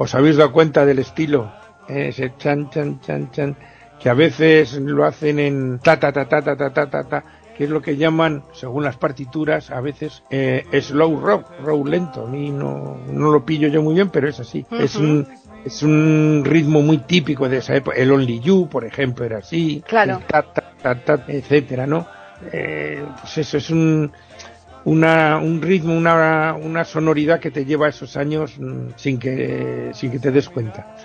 ¿Os 0.09 0.15
habéis 0.15 0.39
dado 0.39 0.53
cuenta 0.53 0.87
del 0.87 1.01
estilo? 1.01 1.53
Ese 1.87 2.33
chan, 2.39 2.71
chan, 2.71 2.99
chan, 3.03 3.31
chan, 3.31 3.55
que 4.01 4.09
a 4.09 4.15
veces 4.15 4.73
lo 4.73 5.05
hacen 5.05 5.39
en 5.39 5.81
ta 5.81 6.01
ta 6.01 6.11
ta 6.11 6.27
ta 6.27 6.41
ta 6.41 6.57
ta 6.57 6.73
ta 6.73 6.89
ta, 6.89 7.05
ta 7.05 7.25
que 7.55 7.65
es 7.65 7.71
lo 7.71 7.83
que 7.83 7.99
llaman, 7.99 8.43
según 8.55 8.85
las 8.85 8.97
partituras, 8.97 9.71
a 9.71 9.83
veces 9.83 10.23
eh, 10.31 10.65
slow 10.81 11.21
rock, 11.21 11.51
rock 11.63 11.87
lento. 11.89 12.23
A 12.23 12.27
mí 12.27 12.51
no, 12.51 12.97
no 13.13 13.31
lo 13.31 13.45
pillo 13.45 13.69
yo 13.69 13.83
muy 13.83 13.97
bien, 13.97 14.09
pero 14.09 14.31
es 14.31 14.41
así. 14.41 14.65
Es 14.71 14.97
un 14.97 15.29
es 15.67 15.83
un 15.83 16.43
ritmo 16.43 16.81
muy 16.81 16.99
típico 16.99 17.47
de 17.47 17.59
esa 17.59 17.77
época. 17.77 17.99
El 17.99 18.11
Only 18.11 18.41
You, 18.41 18.67
por 18.67 18.87
ejemplo, 18.87 19.27
era 19.27 19.41
así. 19.41 19.85
Claro. 19.87 20.21
El 20.21 20.25
ta, 20.25 20.43
ta, 20.43 20.73
ta, 20.81 21.05
ta, 21.05 21.25
etcétera, 21.29 21.87
¿no? 21.87 22.07
Eh, 22.51 23.05
pues 23.21 23.37
eso 23.37 23.59
es 23.59 23.69
un, 23.69 24.11
una, 24.89 25.37
un 25.39 25.61
ritmo, 25.61 25.95
una, 25.95 26.55
una 26.55 26.85
sonoridad 26.85 27.41
que 27.41 27.51
te 27.51 27.65
lleva 27.65 27.89
esos 27.89 28.17
años 28.17 28.59
mm, 28.59 28.91
sin 28.97 29.19
que, 29.19 29.91
sin 29.93 30.11
que 30.11 30.19
te 30.19 30.31
des 30.31 30.49
cuenta. 30.49 30.97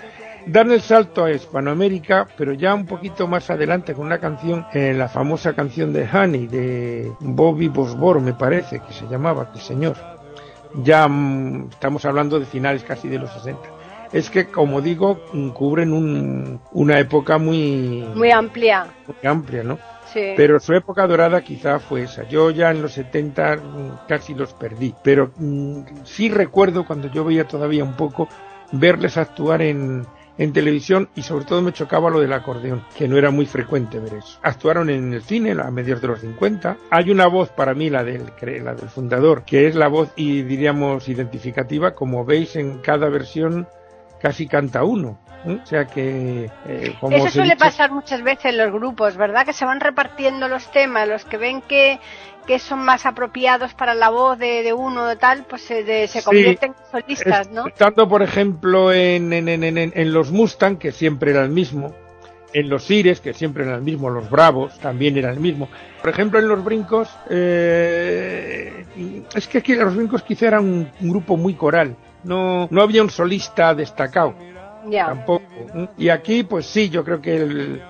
Dan 0.46 0.70
el 0.70 0.80
salto 0.80 1.24
a 1.24 1.30
Hispanoamérica, 1.30 2.26
pero 2.36 2.52
ya 2.52 2.74
un 2.74 2.86
poquito 2.86 3.26
más 3.26 3.48
adelante 3.50 3.94
con 3.94 4.06
una 4.06 4.18
canción, 4.18 4.66
eh, 4.72 4.92
la 4.94 5.08
famosa 5.08 5.54
canción 5.54 5.92
de 5.92 6.08
Honey, 6.10 6.46
de 6.46 7.12
Bobby 7.20 7.68
Bosbor, 7.68 8.20
me 8.20 8.34
parece 8.34 8.80
que 8.80 8.92
se 8.92 9.06
llamaba, 9.06 9.50
el 9.54 9.60
señor. 9.60 9.96
Ya 10.82 11.06
mm, 11.06 11.68
estamos 11.72 12.04
hablando 12.04 12.40
de 12.40 12.46
finales 12.46 12.84
casi 12.84 13.08
de 13.08 13.18
los 13.18 13.32
60 13.32 13.73
es 14.14 14.30
que, 14.30 14.46
como 14.46 14.80
digo, 14.80 15.20
cubren 15.54 15.92
un, 15.92 16.60
una 16.70 17.00
época 17.00 17.36
muy, 17.36 18.06
Muy 18.14 18.30
amplia. 18.30 18.86
muy 19.08 19.28
amplia, 19.28 19.64
¿no? 19.64 19.76
Sí. 20.12 20.34
Pero 20.36 20.60
su 20.60 20.72
época 20.72 21.04
dorada 21.08 21.42
quizá 21.42 21.80
fue 21.80 22.02
esa. 22.02 22.22
Yo 22.28 22.52
ya 22.52 22.70
en 22.70 22.80
los 22.80 22.92
70 22.92 23.56
mm, 23.56 24.06
casi 24.06 24.32
los 24.34 24.52
perdí. 24.54 24.94
Pero 25.02 25.32
mm, 25.36 26.04
sí 26.04 26.28
recuerdo 26.28 26.86
cuando 26.86 27.10
yo 27.10 27.24
veía 27.24 27.48
todavía 27.48 27.82
un 27.82 27.94
poco 27.94 28.28
verles 28.70 29.16
actuar 29.16 29.62
en, 29.62 30.06
en 30.38 30.52
televisión 30.52 31.08
y 31.16 31.22
sobre 31.22 31.44
todo 31.44 31.60
me 31.60 31.72
chocaba 31.72 32.08
lo 32.08 32.20
del 32.20 32.32
acordeón, 32.34 32.84
que 32.96 33.08
no 33.08 33.18
era 33.18 33.32
muy 33.32 33.46
frecuente 33.46 33.98
ver 33.98 34.14
eso. 34.14 34.38
Actuaron 34.42 34.90
en 34.90 35.12
el 35.12 35.22
cine 35.22 35.56
a 35.60 35.72
mediados 35.72 36.02
de 36.02 36.08
los 36.08 36.20
50. 36.20 36.76
Hay 36.90 37.10
una 37.10 37.26
voz 37.26 37.48
para 37.48 37.74
mí, 37.74 37.90
la 37.90 38.04
del, 38.04 38.30
la 38.62 38.74
del 38.76 38.88
fundador, 38.88 39.42
que 39.44 39.66
es 39.66 39.74
la 39.74 39.88
voz 39.88 40.10
y 40.14 40.42
diríamos 40.42 41.08
identificativa, 41.08 41.96
como 41.96 42.24
veis 42.24 42.54
en 42.54 42.78
cada 42.78 43.08
versión 43.08 43.66
casi 44.24 44.46
canta 44.46 44.84
uno. 44.84 45.18
¿eh? 45.44 45.58
O 45.62 45.66
sea 45.66 45.84
que... 45.84 46.50
eh, 46.66 46.94
como 46.98 47.14
Eso 47.14 47.28
suele 47.28 47.50
dicho- 47.54 47.64
pasar 47.66 47.90
muchas 47.92 48.22
veces 48.22 48.46
en 48.46 48.56
los 48.56 48.72
grupos, 48.72 49.18
¿verdad? 49.18 49.44
Que 49.44 49.52
se 49.52 49.66
van 49.66 49.80
repartiendo 49.80 50.48
los 50.48 50.70
temas, 50.70 51.06
los 51.06 51.26
que 51.26 51.36
ven 51.36 51.60
que, 51.60 51.98
que 52.46 52.58
son 52.58 52.78
más 52.78 53.04
apropiados 53.04 53.74
para 53.74 53.92
la 53.94 54.08
voz 54.08 54.38
de, 54.38 54.62
de 54.62 54.72
uno 54.72 55.02
o 55.10 55.16
tal, 55.18 55.44
pues 55.44 55.60
se, 55.60 55.84
de- 55.84 56.08
se 56.08 56.20
Sí. 56.20 56.24
convierten 56.24 56.70
en 56.72 56.90
solistas, 57.02 57.50
¿no? 57.50 57.66
Estando, 57.66 58.08
por 58.08 58.22
ejemplo, 58.22 58.90
en, 58.94 59.30
en, 59.34 59.50
en, 59.50 59.62
en, 59.64 59.92
en 59.94 60.12
los 60.14 60.30
Mustang, 60.32 60.78
que 60.78 60.90
siempre 60.90 61.32
era 61.32 61.42
el 61.42 61.50
mismo, 61.50 61.94
en 62.54 62.70
los 62.70 62.90
Ires, 62.90 63.20
que 63.20 63.34
siempre 63.34 63.64
era 63.64 63.74
el 63.74 63.82
mismo, 63.82 64.08
los 64.08 64.30
Bravos 64.30 64.78
también 64.78 65.18
era 65.18 65.30
el 65.30 65.40
mismo. 65.40 65.68
Por 66.00 66.08
ejemplo, 66.08 66.38
en 66.38 66.48
los 66.48 66.64
Brincos, 66.64 67.10
eh, 67.28 68.86
es 69.34 69.46
que 69.48 69.58
aquí 69.58 69.74
los 69.74 69.94
Brincos 69.94 70.22
quizá 70.22 70.46
eran 70.46 70.64
un, 70.64 70.88
un 71.02 71.10
grupo 71.10 71.36
muy 71.36 71.52
coral, 71.54 71.96
no, 72.24 72.66
no 72.70 72.82
había 72.82 73.02
un 73.02 73.10
solista 73.10 73.74
destacado 73.74 74.34
tampoco. 74.90 75.44
¿eh? 75.74 75.88
Y 75.98 76.08
aquí, 76.08 76.42
pues 76.42 76.66
sí, 76.66 76.88
yo 76.88 77.04
creo 77.04 77.20
que 77.20 77.36
el, 77.36 77.82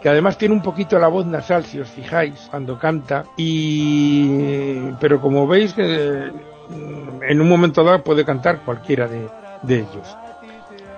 que 0.00 0.08
además 0.08 0.38
tiene 0.38 0.54
un 0.54 0.62
poquito 0.62 0.98
la 0.98 1.08
voz 1.08 1.26
nasal, 1.26 1.64
si 1.64 1.78
os 1.78 1.88
fijáis, 1.88 2.48
cuando 2.50 2.78
canta. 2.78 3.24
Y, 3.36 4.92
pero 5.00 5.20
como 5.20 5.46
veis, 5.46 5.72
que 5.72 6.30
mm, 6.68 7.22
en 7.22 7.40
un 7.40 7.48
momento 7.48 7.84
dado 7.84 8.02
puede 8.02 8.24
cantar 8.24 8.60
cualquiera 8.60 9.06
de, 9.06 9.28
de 9.62 9.76
ellos. 9.76 10.16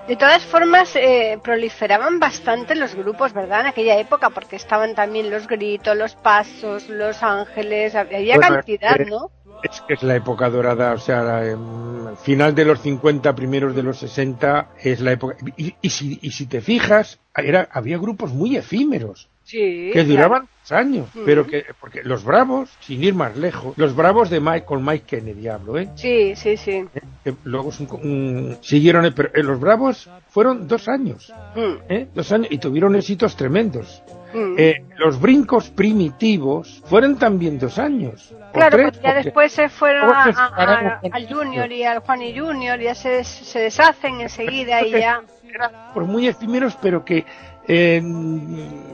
De 0.07 0.17
todas 0.17 0.43
formas, 0.43 0.93
eh, 0.97 1.39
proliferaban 1.41 2.19
bastante 2.19 2.75
los 2.75 2.93
grupos, 2.93 3.31
¿verdad? 3.31 3.61
En 3.61 3.67
aquella 3.67 3.97
época, 3.97 4.31
porque 4.31 4.57
estaban 4.57 4.95
también 4.95 5.29
los 5.29 5.47
gritos, 5.47 5.95
los 5.95 6.15
pasos, 6.15 6.89
los 6.89 7.23
ángeles, 7.23 7.95
había 7.95 8.35
Bueno, 8.35 8.55
cantidad, 8.55 8.99
eh, 8.99 9.05
¿no? 9.05 9.31
Es 9.61 9.81
que 9.87 9.93
es 9.93 10.03
la 10.03 10.15
época 10.15 10.49
dorada, 10.49 10.93
o 10.93 10.97
sea, 10.97 11.21
la, 11.23 11.45
em, 11.49 12.15
final 12.17 12.53
de 12.55 12.65
los 12.65 12.79
50, 12.81 13.33
primeros 13.35 13.75
de 13.75 13.83
los 13.83 13.97
60, 13.97 14.69
es 14.81 14.99
la 14.99 15.11
época. 15.13 15.35
Y, 15.57 15.75
y 15.81 15.89
si, 15.89 16.19
y 16.21 16.31
si 16.31 16.47
te 16.47 16.59
fijas, 16.61 17.19
era, 17.35 17.69
había 17.71 17.97
grupos 17.97 18.33
muy 18.33 18.57
efímeros. 18.57 19.29
Sí. 19.45 19.89
que 19.91 20.05
claro. 20.05 20.07
duraban 20.07 20.41
dos 20.61 20.71
años, 20.71 21.09
Ujú. 21.13 21.25
pero 21.25 21.45
que 21.45 21.65
porque 21.81 22.01
los 22.01 22.23
Bravos, 22.23 22.69
sin 22.79 23.03
ir 23.03 23.13
más 23.13 23.35
lejos, 23.35 23.77
los 23.77 23.93
Bravos 23.93 24.29
de 24.29 24.39
Mike 24.39 24.65
con 24.65 24.85
Mike 24.85 25.03
Kennedy 25.05 25.49
hablo, 25.49 25.77
¿eh? 25.77 25.89
Sí, 25.95 26.33
sí, 26.37 26.55
sí. 26.55 26.85
que 27.25 27.33
luego 27.43 27.69
un- 27.77 27.89
un- 28.01 28.57
siguieron, 28.61 29.11
pero 29.13 29.31
eh, 29.33 29.43
los 29.43 29.59
Bravos 29.59 30.09
fueron 30.29 30.65
dos 30.65 30.87
años, 30.87 31.31
Mm, 31.57 31.73
¿eh? 31.91 32.07
dos 32.15 32.31
años 32.31 32.47
y 32.51 32.57
tuvieron 32.57 32.95
éxitos 32.95 33.35
tremendos. 33.35 34.01
Mm. 34.33 34.55
Eh, 34.57 34.83
los 34.97 35.19
brincos 35.19 35.69
primitivos 35.69 36.81
fueron 36.85 37.17
también 37.17 37.59
dos 37.59 37.77
años. 37.79 38.33
Claro, 38.53 38.77
tres, 38.77 38.85
porque 38.91 38.99
ya 39.03 39.13
porque- 39.13 39.23
después 39.25 39.51
se 39.51 39.69
fueron 39.69 40.09
a- 40.13 40.23
se 40.25 40.39
a- 40.39 40.45
a- 40.45 40.99
al 41.11 41.27
Junior 41.27 41.71
y 41.71 41.83
al 41.83 41.99
Juan 41.99 42.21
y 42.21 42.37
Junior, 42.37 42.79
ya 42.79 42.95
se, 42.95 43.23
se 43.23 43.59
deshacen 43.59 44.21
enseguida 44.21 44.81
y 44.85 44.91
ya. 44.91 44.97
eran 44.97 45.71
por 45.93 46.05
muy 46.05 46.27
efímeros, 46.27 46.77
pero 46.81 47.03
que 47.05 47.25
eh, 47.67 48.01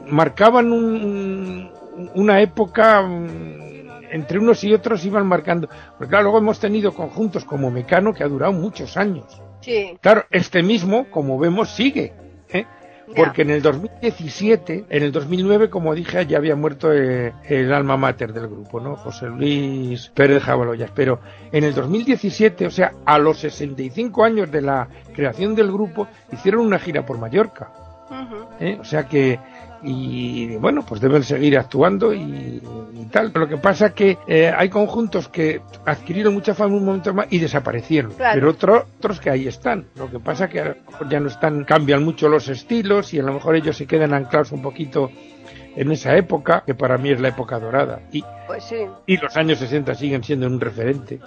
marcaban 0.06 0.72
un- 0.72 1.70
una 2.14 2.40
época 2.40 3.02
mm, 3.02 3.70
entre 4.12 4.38
unos 4.38 4.62
y 4.64 4.72
otros 4.72 5.04
iban 5.04 5.26
marcando. 5.26 5.68
Porque 5.98 6.08
claro, 6.10 6.24
luego 6.24 6.38
hemos 6.38 6.58
tenido 6.60 6.92
conjuntos 6.94 7.44
como 7.44 7.70
Mecano 7.70 8.12
que 8.12 8.24
ha 8.24 8.28
durado 8.28 8.52
muchos 8.52 8.96
años. 8.96 9.40
Sí, 9.60 9.96
Claro, 10.00 10.24
este 10.30 10.62
mismo, 10.62 11.06
como 11.10 11.38
vemos, 11.38 11.70
sigue. 11.70 12.12
Porque 13.16 13.42
en 13.42 13.50
el 13.50 13.62
2017, 13.62 14.86
en 14.88 15.02
el 15.02 15.12
2009, 15.12 15.70
como 15.70 15.94
dije, 15.94 16.26
ya 16.26 16.38
había 16.38 16.56
muerto 16.56 16.92
eh, 16.92 17.32
el 17.48 17.72
alma 17.72 17.96
mater 17.96 18.32
del 18.32 18.48
grupo, 18.48 18.80
¿no? 18.80 18.96
José 18.96 19.26
Luis 19.26 20.10
Pérez 20.14 20.42
Jabaloyas. 20.42 20.90
Pero 20.94 21.20
en 21.52 21.64
el 21.64 21.74
2017, 21.74 22.66
o 22.66 22.70
sea, 22.70 22.92
a 23.04 23.18
los 23.18 23.38
65 23.38 24.24
años 24.24 24.50
de 24.50 24.62
la 24.62 24.88
creación 25.14 25.54
del 25.54 25.72
grupo, 25.72 26.08
hicieron 26.32 26.64
una 26.66 26.78
gira 26.78 27.04
por 27.04 27.18
Mallorca. 27.18 27.72
¿eh? 28.60 28.78
O 28.80 28.84
sea 28.84 29.06
que, 29.06 29.38
y 29.82 30.56
bueno, 30.56 30.84
pues 30.86 31.00
deben 31.00 31.22
seguir 31.22 31.56
actuando 31.58 32.12
y, 32.12 32.20
y 32.94 33.04
tal. 33.10 33.30
Pero 33.32 33.46
lo 33.46 33.48
que 33.48 33.56
pasa 33.56 33.86
es 33.86 33.92
que 33.94 34.18
eh, 34.26 34.52
hay 34.56 34.68
conjuntos 34.68 35.28
que 35.28 35.60
adquirieron 35.86 36.34
mucha 36.34 36.54
fama 36.54 36.72
en 36.74 36.78
un 36.80 36.84
momento 36.86 37.14
más 37.14 37.26
y 37.30 37.38
desaparecieron. 37.38 38.12
Claro. 38.12 38.34
Pero 38.34 38.50
otro- 38.50 38.86
otros 38.98 39.20
que 39.20 39.30
ahí 39.30 39.46
están. 39.48 39.86
Lo 39.96 40.10
que 40.10 40.18
pasa 40.20 40.44
es 40.44 40.50
que 40.50 40.60
a 40.60 40.64
lo 40.64 40.74
mejor 40.90 41.08
ya 41.08 41.20
no 41.20 41.28
están, 41.28 41.64
cambian 41.64 42.04
mucho 42.04 42.28
los 42.28 42.48
estilos 42.48 43.14
y 43.14 43.18
a 43.20 43.22
lo 43.22 43.32
mejor 43.32 43.56
ellos 43.56 43.76
se 43.76 43.86
quedan 43.86 44.12
anclados 44.14 44.52
un 44.52 44.62
poquito 44.62 45.10
en 45.76 45.90
esa 45.92 46.16
época, 46.16 46.64
que 46.66 46.74
para 46.74 46.98
mí 46.98 47.10
es 47.10 47.20
la 47.20 47.28
época 47.28 47.58
dorada. 47.58 48.00
Y, 48.12 48.24
Pues 48.46 48.64
sí. 48.64 48.76
y 49.06 49.16
los 49.16 49.36
años 49.36 49.58
60 49.60 49.94
siguen 49.94 50.22
siendo 50.24 50.46
un 50.46 50.60
referente. 50.60 51.20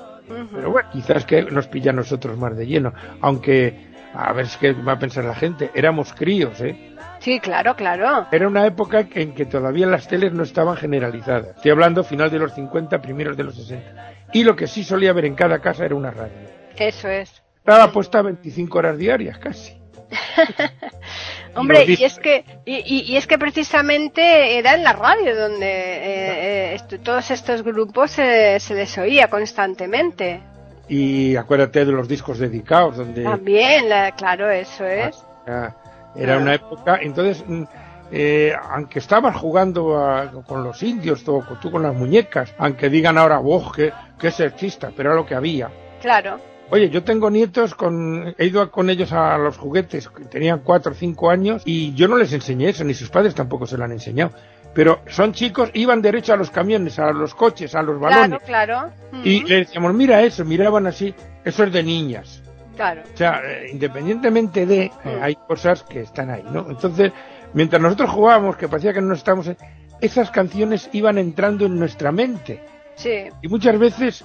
Pero 0.54 0.72
bueno, 0.72 0.90
quizás 0.92 1.26
que 1.26 1.42
nos 1.44 1.68
pilla 1.68 1.92
a 1.92 1.94
nosotros 1.94 2.38
más 2.38 2.56
de 2.56 2.66
lleno. 2.68 2.94
Aunque, 3.22 3.88
a 4.14 4.32
ver 4.34 4.48
que 4.60 4.74
va 4.74 4.94
a 4.94 5.00
pensar 5.00 5.24
la 5.26 5.36
gente, 5.36 5.72
éramos 5.74 6.14
críos, 6.14 6.60
¿eh? 6.62 6.92
Sí, 7.24 7.40
claro, 7.40 7.76
claro. 7.76 8.28
Era 8.32 8.48
una 8.48 8.66
época 8.66 9.08
en 9.16 9.34
que 9.34 9.46
todavía 9.46 9.88
las 9.88 10.08
teles 10.10 10.34
no 10.34 10.44
estaban 10.44 10.76
generalizadas. 10.76 11.56
Estoy 11.56 11.72
hablando 11.72 12.04
final 12.04 12.30
de 12.30 12.40
los 12.40 12.54
50, 12.54 13.02
primeros 13.02 13.38
de 13.38 13.44
los 13.46 13.56
60. 13.56 14.12
Y 14.34 14.44
lo 14.44 14.56
que 14.58 14.68
sí 14.68 14.84
solía 14.84 15.12
haber 15.12 15.26
en 15.26 15.36
cada 15.36 15.60
casa 15.60 15.86
era 15.86 15.96
una 15.96 16.12
radio. 16.12 16.34
Eso 16.76 17.08
es. 17.08 17.42
Estaba 17.60 17.92
puesta 17.94 18.22
25 18.22 18.78
horas 18.78 18.98
diarias, 18.98 19.38
casi. 19.38 19.78
Hombre, 21.56 21.86
y 21.88 22.04
es 22.04 22.20
que 22.20 22.44
y, 22.66 23.12
y- 23.14 23.16
es 23.18 23.26
que 23.28 23.38
precisamente 23.38 24.58
era 24.58 24.76
en 24.76 24.84
la 24.84 24.94
radio 24.94 25.36
donde 25.36 25.66
eh, 25.68 26.76
eh, 26.76 26.98
todos 27.04 27.30
estos 27.32 27.64
grupos 27.64 28.12
se 28.12 28.60
se 28.60 28.74
les 28.76 28.98
oía 28.98 29.28
constantemente. 29.30 30.42
Y 30.90 31.36
acuérdate 31.36 31.86
de 31.86 31.92
los 31.94 32.08
discos 32.08 32.40
dedicados, 32.40 32.98
donde 32.98 33.24
También, 33.24 33.88
la- 33.88 34.12
claro, 34.12 34.50
eso 34.52 34.86
es. 34.86 35.24
era, 35.48 35.76
era 36.16 36.38
una 36.38 36.54
época. 36.56 37.00
Entonces, 37.02 37.44
mm, 37.48 37.64
eh, 38.12 38.54
aunque 38.72 39.00
estabas 39.00 39.36
jugando 39.36 39.98
a- 39.98 40.32
con 40.48 40.64
los 40.64 40.82
indios, 40.84 41.24
tú, 41.24 41.44
tú 41.62 41.72
con 41.72 41.82
las 41.84 41.96
muñecas, 41.96 42.54
aunque 42.58 42.90
digan 42.90 43.18
ahora, 43.18 43.40
oh, 43.40 43.72
que, 43.72 43.92
que 44.20 44.30
sexista, 44.32 44.92
pero 44.96 45.10
era 45.10 45.16
lo 45.20 45.26
que 45.26 45.36
había. 45.36 45.70
Claro. 46.02 46.40
Oye, 46.70 46.90
yo 46.90 47.04
tengo 47.04 47.30
nietos 47.30 47.76
con, 47.76 48.34
he 48.38 48.46
ido 48.46 48.72
con 48.72 48.90
ellos 48.90 49.12
a 49.14 49.38
los 49.38 49.58
juguetes, 49.58 50.08
que 50.10 50.26
tenían 50.26 50.60
cuatro 50.64 50.92
o 50.94 50.96
cinco 50.96 51.30
años, 51.30 51.62
y 51.66 51.94
yo 51.94 52.08
no 52.08 52.16
les 52.18 52.34
enseñé 52.34 52.70
eso, 52.70 52.84
ni 52.84 52.94
sus 52.94 53.10
padres 53.10 53.36
tampoco 53.36 53.66
se 53.68 53.78
lo 53.78 53.84
han 53.84 53.92
enseñado. 53.92 54.32
Pero 54.74 55.02
son 55.08 55.34
chicos, 55.34 55.70
iban 55.74 56.02
derecho 56.02 56.34
a 56.34 56.36
los 56.38 56.50
camiones, 56.50 56.98
a 56.98 57.12
los 57.12 57.36
coches, 57.36 57.76
a 57.76 57.84
los 57.84 58.00
balones, 58.00 58.40
Claro, 58.44 58.90
claro. 59.12 59.22
y 59.24 59.42
les 59.44 59.68
decíamos, 59.68 59.94
mira 59.94 60.22
eso, 60.24 60.44
miraban 60.46 60.88
así, 60.88 61.14
eso 61.46 61.64
es 61.64 61.72
de 61.72 61.84
niñas. 61.84 62.42
Claro. 62.76 63.02
O 63.14 63.18
sea, 63.18 63.42
eh, 63.46 63.70
independientemente 63.72 64.66
de, 64.66 64.84
eh, 64.86 64.92
Mm. 65.04 65.24
hay 65.24 65.36
cosas 65.48 65.84
que 65.84 66.02
están 66.02 66.30
ahí, 66.30 66.44
¿no? 66.52 66.66
Entonces, 66.70 67.12
mientras 67.54 67.82
nosotros 67.82 68.10
jugábamos, 68.10 68.58
que 68.58 68.68
parecía 68.68 68.94
que 68.94 69.02
no 69.02 69.14
estábamos, 69.14 69.48
en- 69.48 69.58
esas 70.02 70.32
canciones 70.32 70.90
iban 70.94 71.18
entrando 71.18 71.66
en 71.66 71.78
nuestra 71.80 72.12
mente. 72.12 72.60
Sí. 72.96 73.26
Y 73.42 73.48
muchas 73.48 73.78
veces 73.78 74.24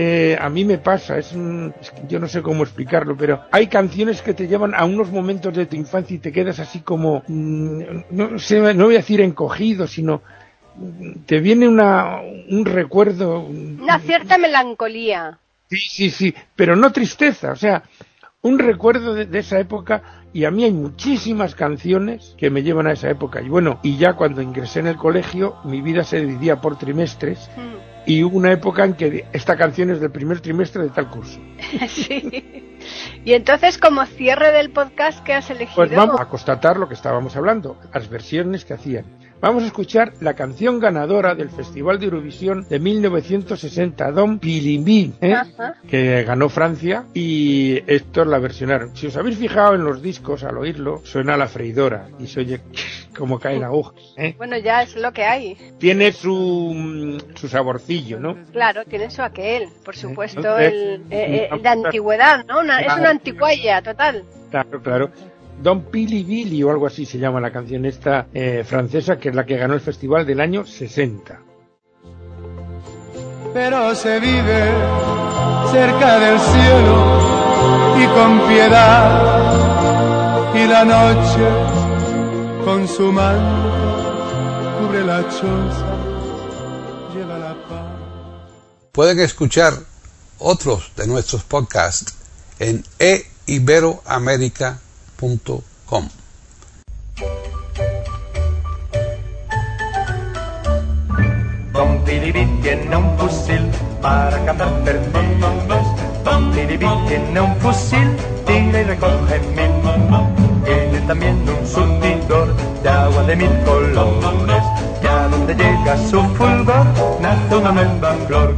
eh, 0.00 0.38
a 0.40 0.48
mí 0.48 0.64
me 0.64 0.78
pasa, 0.78 1.18
es, 1.18 1.32
un- 1.32 1.74
es 1.80 1.90
que 1.90 2.02
yo 2.08 2.20
no 2.20 2.28
sé 2.28 2.40
cómo 2.40 2.62
explicarlo, 2.62 3.16
pero 3.16 3.40
hay 3.50 3.66
canciones 3.66 4.22
que 4.22 4.32
te 4.32 4.46
llevan 4.46 4.72
a 4.76 4.84
unos 4.84 5.10
momentos 5.10 5.52
de 5.56 5.66
tu 5.66 5.74
infancia 5.74 6.14
y 6.14 6.20
te 6.20 6.30
quedas 6.30 6.60
así 6.60 6.80
como, 6.82 7.24
mm, 7.26 7.80
no 8.10 8.38
sé, 8.38 8.60
no 8.74 8.84
voy 8.84 8.94
a 8.94 8.98
decir 8.98 9.20
encogido, 9.20 9.88
sino 9.88 10.22
mm, 10.76 11.24
te 11.26 11.40
viene 11.40 11.66
una, 11.66 12.20
un 12.48 12.64
recuerdo, 12.64 13.40
Una 13.40 13.98
cierta 13.98 14.38
melancolía. 14.38 15.38
Sí, 15.70 15.76
sí, 15.78 16.10
sí, 16.10 16.34
pero 16.56 16.76
no 16.76 16.90
tristeza, 16.92 17.52
o 17.52 17.56
sea, 17.56 17.82
un 18.42 18.58
recuerdo 18.58 19.14
de, 19.14 19.26
de 19.26 19.38
esa 19.40 19.58
época 19.58 20.02
y 20.32 20.44
a 20.44 20.50
mí 20.50 20.64
hay 20.64 20.72
muchísimas 20.72 21.54
canciones 21.54 22.34
que 22.38 22.50
me 22.50 22.62
llevan 22.62 22.86
a 22.86 22.92
esa 22.92 23.10
época. 23.10 23.40
Y 23.42 23.48
bueno, 23.48 23.80
y 23.82 23.96
ya 23.96 24.14
cuando 24.14 24.40
ingresé 24.42 24.80
en 24.80 24.86
el 24.86 24.96
colegio, 24.96 25.56
mi 25.64 25.80
vida 25.82 26.04
se 26.04 26.20
dividía 26.20 26.60
por 26.60 26.78
trimestres 26.78 27.50
Mm. 27.56 28.10
y 28.10 28.22
hubo 28.24 28.36
una 28.38 28.52
época 28.52 28.84
en 28.84 28.94
que 28.94 29.26
esta 29.32 29.56
canción 29.56 29.90
es 29.90 30.00
del 30.00 30.10
primer 30.10 30.40
trimestre 30.40 30.82
de 30.84 30.90
tal 30.90 31.08
curso. 31.10 31.38
sí. 31.88 32.78
Y 33.24 33.32
entonces, 33.34 33.76
como 33.76 34.06
cierre 34.06 34.52
del 34.52 34.70
podcast 34.70 35.22
que 35.24 35.34
has 35.34 35.50
elegido, 35.50 35.74
Pues 35.76 35.94
vamos 35.94 36.20
a 36.20 36.26
constatar 36.26 36.78
lo 36.78 36.88
que 36.88 36.94
estábamos 36.94 37.36
hablando, 37.36 37.76
las 37.92 38.08
versiones 38.08 38.64
que 38.64 38.74
hacían. 38.74 39.04
Vamos 39.40 39.62
a 39.62 39.66
escuchar 39.66 40.14
la 40.20 40.34
canción 40.34 40.80
ganadora 40.80 41.36
del 41.36 41.48
Festival 41.48 42.00
de 42.00 42.06
Eurovisión 42.06 42.66
de 42.68 42.80
1960, 42.80 44.10
Don 44.10 44.40
Pilimbi, 44.40 45.12
¿eh? 45.20 45.36
Que 45.88 46.24
ganó 46.24 46.48
Francia, 46.48 47.04
y 47.14 47.80
estos 47.86 48.26
la 48.26 48.38
versionaron. 48.40 48.96
Si 48.96 49.06
os 49.06 49.16
habéis 49.16 49.38
fijado 49.38 49.76
en 49.76 49.84
los 49.84 50.02
discos, 50.02 50.42
al 50.42 50.58
oírlo, 50.58 51.02
suena 51.04 51.36
la 51.36 51.46
freidora 51.46 52.08
y 52.18 52.26
se 52.26 52.40
oye 52.40 52.60
como 53.16 53.38
caen 53.38 53.62
agujas. 53.62 53.94
¿eh? 54.16 54.34
bueno, 54.38 54.58
ya 54.58 54.82
es 54.82 54.96
lo 54.96 55.12
que 55.12 55.22
hay. 55.24 55.56
Tiene 55.78 56.10
su, 56.12 57.22
su 57.36 57.48
saborcillo, 57.48 58.18
¿no? 58.18 58.36
Claro, 58.52 58.84
tiene 58.86 59.08
su 59.10 59.22
aquel, 59.22 59.68
por 59.84 59.96
supuesto, 59.96 60.40
entonces, 60.40 60.72
el, 60.72 61.00
eh, 61.10 61.36
eh, 61.44 61.46
vamos 61.50 61.62
de 61.62 61.68
antigüedad, 61.68 62.44
¿no? 62.44 62.58
Una- 62.60 62.80
es 62.80 62.92
una 62.92 63.10
anticuaya, 63.10 63.82
total. 63.82 64.24
Claro, 64.50 64.80
claro. 64.82 65.10
Don 65.62 65.82
Pili 65.90 66.22
Billy 66.22 66.62
o 66.62 66.70
algo 66.70 66.86
así 66.86 67.04
se 67.04 67.18
llama 67.18 67.40
la 67.40 67.50
canción 67.52 67.84
esta 67.84 68.26
eh, 68.32 68.64
francesa, 68.64 69.18
que 69.18 69.30
es 69.30 69.34
la 69.34 69.44
que 69.44 69.56
ganó 69.56 69.74
el 69.74 69.80
festival 69.80 70.24
del 70.26 70.40
año 70.40 70.64
60. 70.64 71.48
pero 73.52 73.94
se 73.94 74.20
vive 74.20 74.72
cerca 75.72 76.18
del 76.18 76.38
cielo 76.38 77.28
y 77.98 78.06
con 78.06 78.46
piedad 78.48 79.34
y 80.54 80.66
la 80.66 80.84
noche 80.84 81.48
con 82.64 82.86
su 82.86 83.10
manto 83.12 83.72
cubre 84.80 85.04
la 85.04 85.22
choza 85.28 85.96
lleva 87.14 87.38
la 87.38 87.54
paz 87.68 87.86
Pueden 88.92 89.20
escuchar 89.20 89.72
otros 90.38 90.92
de 90.96 91.06
nuestros 91.06 91.42
podcasts 91.44 92.14
en 92.58 92.84
eiberoamerica.com. 92.98 94.87
Pilibi 102.04 102.46
tiene 102.62 102.96
un 102.96 103.18
fusil 103.18 103.70
para 104.00 104.38
cazar 104.44 104.70
perdices. 104.84 105.86
Don 106.24 106.50
Pilibi 106.52 106.86
tiene 107.08 107.40
un 107.40 107.56
fusil, 107.56 108.16
tira 108.46 108.80
y 108.80 108.84
recoge 108.84 109.40
mil. 109.56 109.72
Tiene 110.64 111.00
también 111.06 111.44
un 111.48 111.66
surtidor 111.66 112.54
de 112.82 112.88
agua 112.88 113.22
de 113.24 113.36
mil 113.36 113.50
colores. 113.64 114.64
Y 115.02 115.06
a 115.06 115.28
donde 115.28 115.54
llega 115.54 115.96
su 115.96 116.22
fulgor, 116.36 116.86
nace 117.20 117.56
una 117.56 117.72
nueva 117.72 118.14
flor. 118.26 118.54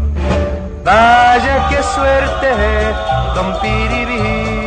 Vaya 0.85 1.69
qué 1.71 1.83
suerte, 1.83 2.49
Don 3.35 4.60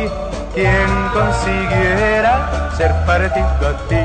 quien 0.54 0.88
consiguiera 1.12 2.70
ser 2.76 2.92
parecido 3.04 3.68
a 3.68 3.88
ti. 3.88 3.98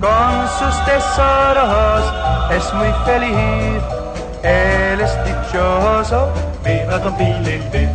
Con 0.00 0.48
sus 0.58 0.84
tesoros 0.84 2.04
es 2.52 2.74
muy 2.74 2.92
feliz, 3.04 3.82
él 4.42 5.00
es 5.00 5.12
dichoso, 5.24 6.32
viva 6.64 6.98
Don 6.98 7.14
Pilibi. 7.16 7.88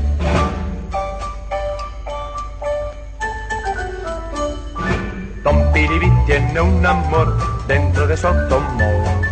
Don 5.44 5.72
Piribi 5.72 6.12
tiene 6.26 6.62
un 6.62 6.86
amor 6.86 7.38
dentro 7.68 8.08
de 8.08 8.18
su 8.18 8.28
automóvil. 8.28 9.24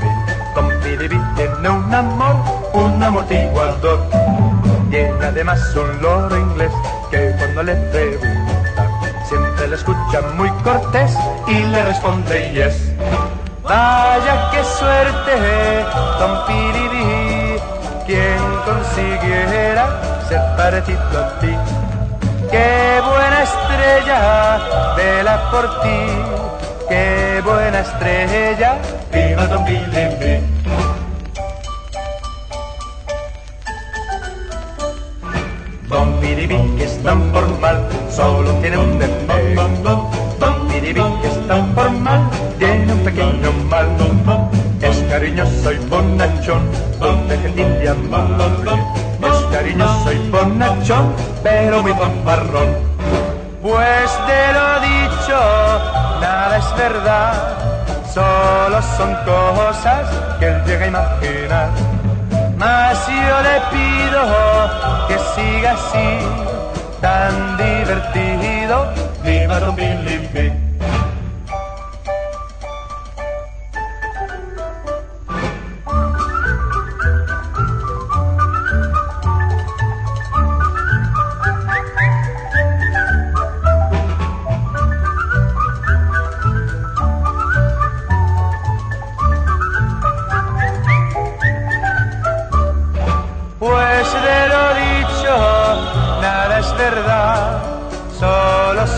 Don 0.56 0.70
tiene 0.82 1.70
un 1.70 1.94
amor, 1.94 2.36
un 2.74 3.04
amortiguador. 3.04 4.51
Tiene 4.92 5.26
además 5.26 5.74
un 5.74 6.02
loro 6.02 6.38
inglés 6.38 6.70
que 7.10 7.34
cuando 7.38 7.64
le 7.64 7.76
pregunta 7.76 8.90
siempre 9.24 9.70
le 9.70 9.76
escucha 9.78 10.20
muy 10.36 10.50
cortés 10.66 11.16
y 11.48 11.64
le 11.64 11.82
responde 11.86 12.52
yes. 12.52 12.92
Vaya 13.64 14.50
qué 14.52 14.62
suerte, 14.66 15.86
Don 16.20 16.46
Piribi, 16.46 17.58
quien 18.06 18.38
consiguiera 18.66 19.88
ser 20.28 20.42
parecido 20.58 21.00
a 21.00 21.40
ti. 21.40 21.56
Qué 22.52 23.02
buena 23.08 23.44
estrella, 23.44 24.60
vela 24.98 25.52
por 25.52 25.82
ti. 25.84 26.88
Qué 26.90 27.42
buena 27.46 27.80
estrella, 27.80 28.76
viva 29.14 29.48
Don 29.48 29.64
Pilipi. 29.64 30.61
Que 36.52 36.84
es 36.84 37.02
tan 37.02 37.32
formal, 37.32 37.88
solo 38.10 38.52
tiene 38.56 38.78
un 38.78 39.00
defecto. 39.00 40.10
Piripi 40.68 41.02
que 41.22 41.28
es 41.28 41.48
tan 41.48 41.74
formal, 41.74 42.30
tiene 42.60 42.92
un 42.92 43.00
pequeño 43.00 43.52
mal. 43.70 43.88
Es 44.82 44.98
cariñoso 45.10 45.72
y 45.72 45.78
bonachón, 45.88 46.64
donde 47.00 47.38
gentil 47.38 47.68
y 47.82 47.88
amable. 47.88 48.72
Es 49.24 49.38
cariñoso 49.50 50.12
y 50.12 50.30
bonachón, 50.30 51.14
pero 51.42 51.82
muy 51.84 51.94
fanfarrón. 51.94 52.70
Pues 53.62 54.12
de 54.28 54.54
lo 54.54 54.80
dicho, 54.82 55.40
nada 56.20 56.58
es 56.58 56.78
verdad, 56.78 57.34
solo 58.14 58.82
son 58.98 59.16
cosas 59.24 60.10
que 60.40 60.48
él 60.48 60.64
llega 60.66 60.84
a 60.84 60.88
imaginar. 60.88 62.01
Mas 62.62 63.08
yo 63.08 63.42
le 63.42 63.60
pido 63.72 64.22
que 65.08 65.18
siga 65.34 65.72
así, 65.72 66.20
tan 67.02 67.58
divertido, 67.58 68.86
viva 69.24 69.60
Don 69.60 69.76
Pilipi. 69.76 70.61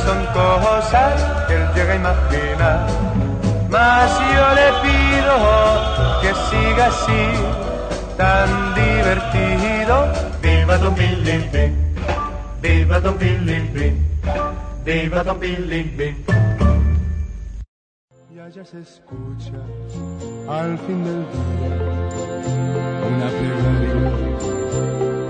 Son 0.06 0.26
cosas 0.34 1.14
que 1.48 1.56
él 1.56 1.68
llega 1.76 1.94
a 1.94 1.96
imaginar. 1.96 2.88
Mas 3.70 4.12
yo 4.36 4.46
le 4.60 4.68
pido 4.84 5.36
que 6.22 6.32
siga 6.50 6.88
así, 6.88 7.24
tan 8.18 8.50
divertido. 8.76 9.96
Viva 10.42 10.78
Don 10.78 10.94
Pilipi, 10.94 11.66
viva 12.62 13.00
Don 13.00 13.16
Pilipi, 13.16 13.88
viva 14.86 15.24
Don 15.24 15.40
Pilipi. 15.40 16.16
y 18.34 18.40
allá 18.40 18.66
se 18.66 18.80
escucha 18.82 19.60
al 20.50 20.78
fin 20.80 21.04
del 21.04 21.22
día 21.32 21.94
una 23.08 23.28
plegaria, 23.38 23.96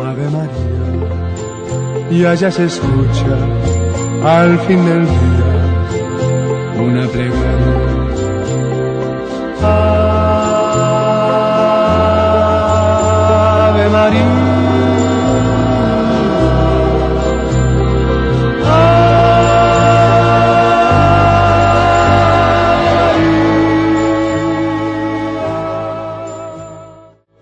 Ave 0.10 0.28
María. 0.36 0.84
Y 2.12 2.26
allá 2.26 2.52
se 2.52 2.66
escucha 2.66 3.38
al 4.24 4.58
fin 4.60 4.86
del 4.86 5.06
día 5.06 5.54
una 6.80 7.08
plegaria. 7.08 7.94
Ave 13.66 13.90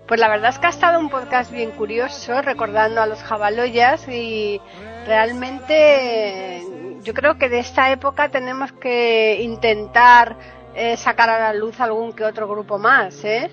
Pues 0.06 0.20
la 0.20 0.28
verdad 0.28 0.50
es 0.50 0.58
que 0.58 0.66
ha 0.66 0.70
estado 0.70 0.98
un 1.00 1.08
podcast 1.08 1.22
podcast 1.22 1.52
bien 1.52 1.70
curioso, 1.70 2.42
recordando 2.42 3.00
a 3.00 3.06
los 3.06 3.22
jabaloyas 3.22 4.06
y 4.08 4.60
realmente 5.06 6.51
yo 7.02 7.14
creo 7.14 7.38
que 7.38 7.48
de 7.48 7.58
esta 7.60 7.90
época 7.92 8.28
tenemos 8.30 8.72
que 8.72 9.40
intentar 9.42 10.36
eh, 10.74 10.96
sacar 10.96 11.28
a 11.30 11.38
la 11.38 11.52
luz 11.54 11.80
algún 11.80 12.12
que 12.12 12.24
otro 12.24 12.48
grupo 12.48 12.78
más, 12.78 13.24
¿eh? 13.24 13.50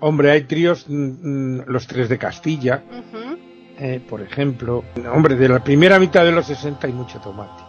Hombre, 0.00 0.30
hay 0.30 0.44
tríos, 0.44 0.86
mm, 0.88 1.58
mm, 1.58 1.64
los 1.66 1.86
tres 1.86 2.08
de 2.08 2.18
Castilla, 2.18 2.82
eh, 3.78 4.00
por 4.08 4.20
ejemplo. 4.22 4.84
Hombre, 5.12 5.34
de 5.36 5.48
la 5.48 5.62
primera 5.62 5.98
mitad 5.98 6.24
de 6.24 6.32
los 6.32 6.46
60 6.46 6.86
hay 6.86 6.92
mucho 6.92 7.20
tomate. 7.20 7.62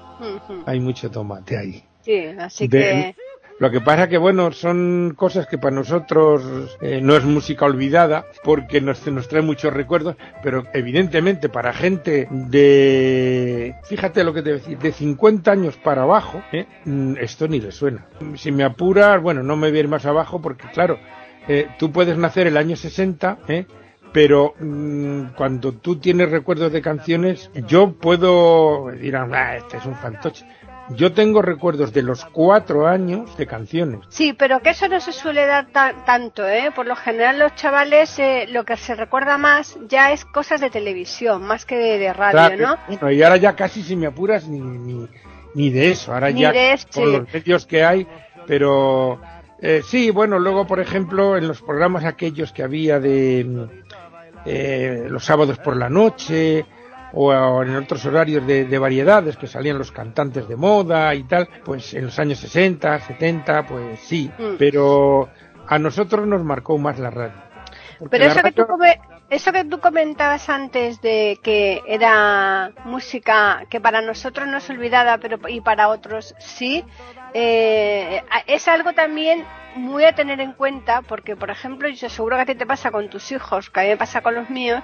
Hay 0.65 0.79
mucho 0.79 1.09
tomate 1.09 1.57
ahí. 1.57 1.83
Sí, 2.01 2.25
así 2.39 2.67
De- 2.67 2.79
que 2.79 3.15
Lo 3.61 3.69
que 3.69 3.79
pasa 3.79 4.09
que, 4.09 4.17
bueno, 4.17 4.51
son 4.53 5.13
cosas 5.15 5.45
que 5.45 5.59
para 5.59 5.75
nosotros 5.75 6.75
eh, 6.81 6.99
no 6.99 7.15
es 7.15 7.23
música 7.23 7.65
olvidada, 7.65 8.25
porque 8.43 8.81
nos, 8.81 9.05
nos 9.05 9.27
trae 9.27 9.43
muchos 9.43 9.71
recuerdos, 9.71 10.15
pero 10.41 10.63
evidentemente 10.73 11.47
para 11.47 11.71
gente 11.71 12.27
de, 12.31 13.75
fíjate 13.83 14.23
lo 14.23 14.33
que 14.33 14.41
te 14.41 14.49
voy 14.49 14.59
a 14.59 14.63
decir, 14.63 14.79
de 14.79 14.91
50 14.91 15.51
años 15.51 15.77
para 15.77 16.01
abajo, 16.01 16.41
¿eh? 16.51 16.65
Esto 17.19 17.47
ni 17.47 17.59
le 17.59 17.71
suena. 17.71 18.07
Si 18.33 18.51
me 18.51 18.63
apuras, 18.63 19.21
bueno, 19.21 19.43
no 19.43 19.55
me 19.55 19.69
voy 19.69 19.77
a 19.77 19.81
ir 19.81 19.87
más 19.87 20.07
abajo, 20.07 20.41
porque 20.41 20.67
claro, 20.73 20.97
eh, 21.47 21.67
tú 21.77 21.91
puedes 21.91 22.17
nacer 22.17 22.47
el 22.47 22.57
año 22.57 22.75
60, 22.75 23.41
¿eh? 23.47 23.67
pero 24.11 24.55
mm, 24.59 25.35
cuando 25.35 25.73
tú 25.73 25.97
tienes 25.97 26.31
recuerdos 26.31 26.71
de 26.71 26.81
canciones, 26.81 27.51
yo 27.67 27.93
puedo 27.93 28.89
dirán, 28.91 29.35
ah, 29.35 29.57
este 29.57 29.77
es 29.77 29.85
un 29.85 29.95
fantoche. 29.95 30.45
Yo 30.95 31.13
tengo 31.13 31.41
recuerdos 31.41 31.93
de 31.93 32.01
los 32.01 32.25
cuatro 32.25 32.87
años 32.87 33.35
de 33.37 33.47
canciones. 33.47 34.01
Sí, 34.09 34.33
pero 34.33 34.59
que 34.61 34.71
eso 34.71 34.87
no 34.87 34.99
se 34.99 35.11
suele 35.11 35.45
dar 35.45 35.67
ta- 35.71 35.93
tanto, 36.05 36.47
¿eh? 36.47 36.71
Por 36.75 36.85
lo 36.85 36.95
general 36.95 37.39
los 37.39 37.55
chavales 37.55 38.17
eh, 38.19 38.45
lo 38.49 38.63
que 38.65 38.77
se 38.77 38.95
recuerda 38.95 39.37
más 39.37 39.77
ya 39.87 40.11
es 40.11 40.25
cosas 40.25 40.59
de 40.61 40.69
televisión, 40.69 41.43
más 41.43 41.65
que 41.65 41.75
de, 41.77 41.97
de 41.99 42.13
radio, 42.13 42.31
Claro, 42.31 42.57
¿no? 42.67 42.77
bueno, 42.87 43.11
y 43.11 43.21
ahora 43.23 43.37
ya 43.37 43.55
casi 43.55 43.83
si 43.83 43.95
me 43.95 44.07
apuras 44.07 44.47
ni, 44.47 44.59
ni, 44.59 45.07
ni 45.55 45.69
de 45.69 45.91
eso, 45.91 46.13
ahora 46.13 46.31
Ni 46.31 46.41
ya 46.41 46.51
de 46.51 46.79
con 46.93 47.11
los 47.11 47.33
medios 47.33 47.65
que 47.65 47.83
hay, 47.83 48.07
pero 48.47 49.21
eh, 49.61 49.81
sí, 49.85 50.09
bueno, 50.11 50.39
luego 50.39 50.65
por 50.67 50.79
ejemplo 50.79 51.37
en 51.37 51.47
los 51.47 51.61
programas 51.61 52.03
aquellos 52.05 52.51
que 52.51 52.63
había 52.63 52.99
de 52.99 53.45
mm, 53.47 53.63
eh, 54.45 55.05
los 55.09 55.23
sábados 55.23 55.57
por 55.59 55.77
la 55.77 55.89
noche 55.89 56.65
o 57.13 57.61
en 57.63 57.75
otros 57.75 58.05
horarios 58.05 58.45
de, 58.47 58.65
de 58.65 58.79
variedades 58.79 59.37
que 59.37 59.47
salían 59.47 59.77
los 59.77 59.91
cantantes 59.91 60.47
de 60.47 60.55
moda 60.55 61.13
y 61.15 61.23
tal, 61.23 61.47
pues 61.65 61.93
en 61.93 62.05
los 62.05 62.17
años 62.19 62.39
60, 62.39 62.99
70, 62.99 63.65
pues 63.65 63.99
sí, 64.01 64.31
Mm. 64.37 64.55
pero 64.57 65.29
a 65.67 65.77
nosotros 65.79 66.25
nos 66.27 66.43
marcó 66.43 66.77
más 66.77 66.99
la 66.99 67.09
radio. 67.09 67.33
Pero 68.09 68.25
eso 68.25 68.41
que, 68.41 68.51
tú 68.51 68.65
come- 68.65 68.99
eso 69.29 69.51
que 69.51 69.63
tú 69.63 69.79
comentabas 69.79 70.49
antes 70.49 70.99
de 71.01 71.37
que 71.43 71.81
era 71.87 72.71
música 72.85 73.65
que 73.69 73.79
para 73.79 74.01
nosotros 74.01 74.47
no 74.47 74.57
es 74.57 74.69
olvidada, 74.71 75.19
pero 75.19 75.37
y 75.47 75.61
para 75.61 75.87
otros 75.89 76.33
sí, 76.39 76.83
eh, 77.33 78.23
es 78.47 78.67
algo 78.67 78.93
también 78.93 79.45
muy 79.75 80.03
a 80.05 80.13
tener 80.13 80.39
en 80.41 80.53
cuenta, 80.53 81.01
porque 81.01 81.35
por 81.35 81.49
ejemplo, 81.49 81.87
yo 81.89 82.09
seguro 82.09 82.35
que 82.35 82.41
a 82.43 82.45
ti 82.45 82.55
te 82.55 82.65
pasa 82.65 82.91
con 82.91 83.09
tus 83.09 83.31
hijos, 83.31 83.69
que 83.69 83.79
a 83.79 83.83
mí 83.83 83.89
me 83.89 83.97
pasa 83.97 84.21
con 84.21 84.35
los 84.35 84.49
míos, 84.49 84.81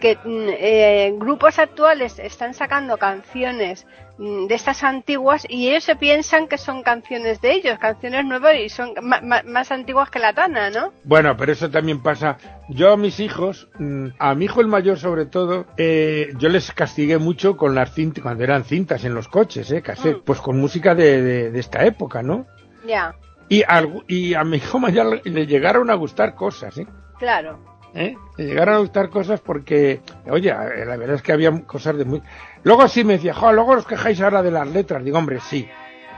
que 0.00 0.16
mm, 0.16 0.48
eh, 0.58 1.14
grupos 1.18 1.58
actuales 1.58 2.18
están 2.18 2.54
sacando 2.54 2.96
canciones 2.98 3.86
mm, 4.18 4.46
de 4.46 4.54
estas 4.54 4.82
antiguas 4.82 5.46
y 5.48 5.68
ellos 5.68 5.84
se 5.84 5.96
piensan 5.96 6.48
que 6.48 6.58
son 6.58 6.82
canciones 6.82 7.40
de 7.40 7.52
ellos, 7.52 7.78
canciones 7.78 8.24
nuevas 8.24 8.54
y 8.56 8.68
son 8.68 8.94
más 9.02 9.70
antiguas 9.72 10.10
que 10.10 10.18
la 10.18 10.32
tana, 10.32 10.70
¿no? 10.70 10.92
Bueno, 11.04 11.36
pero 11.36 11.52
eso 11.52 11.70
también 11.70 12.02
pasa. 12.02 12.38
Yo 12.68 12.92
a 12.92 12.96
mis 12.96 13.20
hijos, 13.20 13.68
mm, 13.78 14.06
a 14.18 14.34
mi 14.34 14.46
hijo 14.46 14.60
el 14.60 14.68
mayor 14.68 14.98
sobre 14.98 15.26
todo, 15.26 15.66
eh, 15.76 16.32
yo 16.38 16.48
les 16.48 16.72
castigué 16.72 17.18
mucho 17.18 17.56
con 17.56 17.74
las 17.74 17.92
cintas, 17.94 18.22
cuando 18.22 18.44
eran 18.44 18.64
cintas 18.64 19.04
en 19.04 19.14
los 19.14 19.28
coches, 19.28 19.70
eh, 19.72 19.82
cassette, 19.82 20.18
Mm. 20.18 20.24
pues 20.24 20.40
con 20.40 20.58
música 20.58 20.94
de, 20.94 21.20
de- 21.22 21.50
de 21.50 21.60
esta 21.60 21.84
época, 21.84 22.22
¿no? 22.22 22.46
Ya, 22.86 23.14
Y, 23.50 23.62
algu- 23.64 24.04
y 24.08 24.32
a 24.34 24.44
mi 24.44 24.56
hijo 24.56 24.78
mayor 24.78 25.20
le, 25.24 25.30
le 25.30 25.46
llegaron 25.46 25.90
a 25.90 25.94
gustar 25.94 26.34
cosas, 26.34 26.78
¿eh? 26.78 26.86
claro. 27.18 27.58
¿eh? 27.94 28.14
Le 28.38 28.46
llegaron 28.46 28.76
a 28.76 28.78
gustar 28.78 29.10
cosas 29.10 29.40
porque, 29.40 30.00
oye, 30.30 30.48
eh, 30.50 30.84
la 30.86 30.96
verdad 30.96 31.16
es 31.16 31.22
que 31.22 31.32
había 31.32 31.50
cosas 31.66 31.96
de 31.98 32.04
muy... 32.06 32.22
Luego 32.62 32.88
sí 32.88 33.04
me 33.04 33.14
decía, 33.14 33.34
jo, 33.34 33.52
luego 33.52 33.72
os 33.72 33.86
quejáis 33.86 34.20
ahora 34.22 34.42
de 34.42 34.50
las 34.52 34.68
letras. 34.68 35.04
Digo, 35.04 35.18
hombre, 35.18 35.40
sí. 35.40 35.68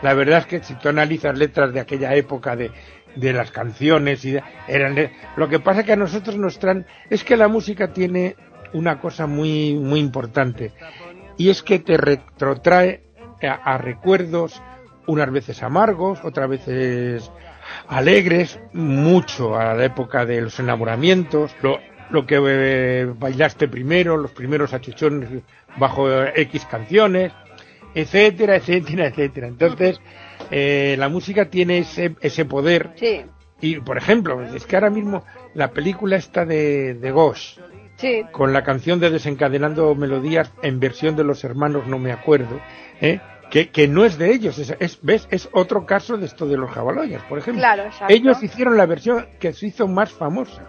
La 0.03 0.15
verdad 0.15 0.41
es 0.41 0.47
que 0.47 0.63
si 0.63 0.75
tú 0.75 0.89
analizas 0.91 1.37
letras 1.37 1.73
de 1.73 1.81
aquella 1.81 2.15
época 2.15 2.55
de, 2.55 2.71
de 3.17 3.33
las 3.33 3.51
canciones 3.51 4.25
y 4.25 4.33
de- 4.33 4.43
eran 4.69 4.97
lo 5.37 5.49
que 5.49 5.59
pasa 5.61 5.85
que 5.85 5.93
a 5.93 5.97
nosotros 5.97 6.37
nos 6.37 6.59
traen 6.59 6.87
es 7.11 7.25
que 7.25 7.37
la 7.37 7.49
música 7.49 7.93
tiene 7.93 8.37
una 8.75 8.99
cosa 9.01 9.27
muy 9.27 9.75
muy 9.75 10.01
importante 10.01 10.73
y 11.39 11.51
es 11.51 11.63
que 11.63 11.79
te 11.79 11.97
retrotrae 11.99 13.05
a, 13.43 13.75
a 13.75 13.79
recuerdos 13.79 14.61
unas 15.07 15.31
veces 15.31 15.63
amargos 15.63 16.21
otras 16.25 16.49
veces 16.49 17.31
alegres 17.89 18.59
mucho 18.73 19.57
a 19.57 19.75
la 19.75 19.85
época 19.85 20.25
de 20.27 20.41
los 20.43 20.59
enamoramientos 20.59 21.55
lo, 21.63 21.79
lo 22.11 22.27
que 22.27 22.39
eh, 22.41 23.13
bailaste 23.19 23.69
primero 23.69 24.17
los 24.17 24.33
primeros 24.33 24.73
achuchones 24.75 25.29
bajo 25.77 26.11
eh, 26.11 26.33
X 26.37 26.67
canciones 26.67 27.33
etcétera 27.95 28.57
etcétera 28.57 29.07
etcétera. 29.07 29.49
Entonces 29.49 30.01
eh, 30.51 30.97
la 30.99 31.09
música 31.09 31.47
tiene 31.49 31.79
ese, 31.79 32.15
ese 32.21 32.45
poder. 32.45 32.91
Sí, 32.97 33.23
y 33.61 33.81
por 33.81 33.97
ejemplo 33.97 34.43
es 34.43 34.67
que 34.67 34.77
ahora 34.77 34.91
mismo 34.91 35.25
la 35.55 35.71
película 35.71 36.17
esta 36.17 36.45
de, 36.45 36.95
de 36.95 37.11
Ghost 37.11 37.59
sí, 37.97 38.23
con 38.33 38.53
la 38.53 38.65
canción 38.65 38.99
de 38.99 39.11
Desencadenando 39.11 39.95
Melodías 39.95 40.53
en 40.63 40.81
versión 40.81 41.17
de 41.17 41.25
los 41.25 41.45
hermanos 41.45 41.87
No 41.87 41.99
Me 41.99 42.13
Acuerdo, 42.13 42.61
¿eh? 43.01 43.21
Que, 43.53 43.69
que 43.71 43.87
no 43.87 44.05
es 44.05 44.17
de 44.19 44.33
ellos, 44.33 44.59
es, 44.59 44.75
es- 44.81 44.99
¿ves? 45.03 45.29
Es 45.31 45.49
otro 45.53 45.85
caso 45.87 46.17
de 46.17 46.27
esto 46.27 46.47
de 46.47 46.57
los 46.57 46.71
jabaloyas, 46.71 47.23
por 47.29 47.39
ejemplo. 47.39 47.61
claro. 47.61 47.85
Ellos 48.09 48.43
hicieron 48.43 48.77
la 48.77 48.87
versión 48.87 49.27
que 49.39 49.53
se 49.53 49.67
hizo 49.67 49.87
más 49.87 50.11
famosa, 50.11 50.63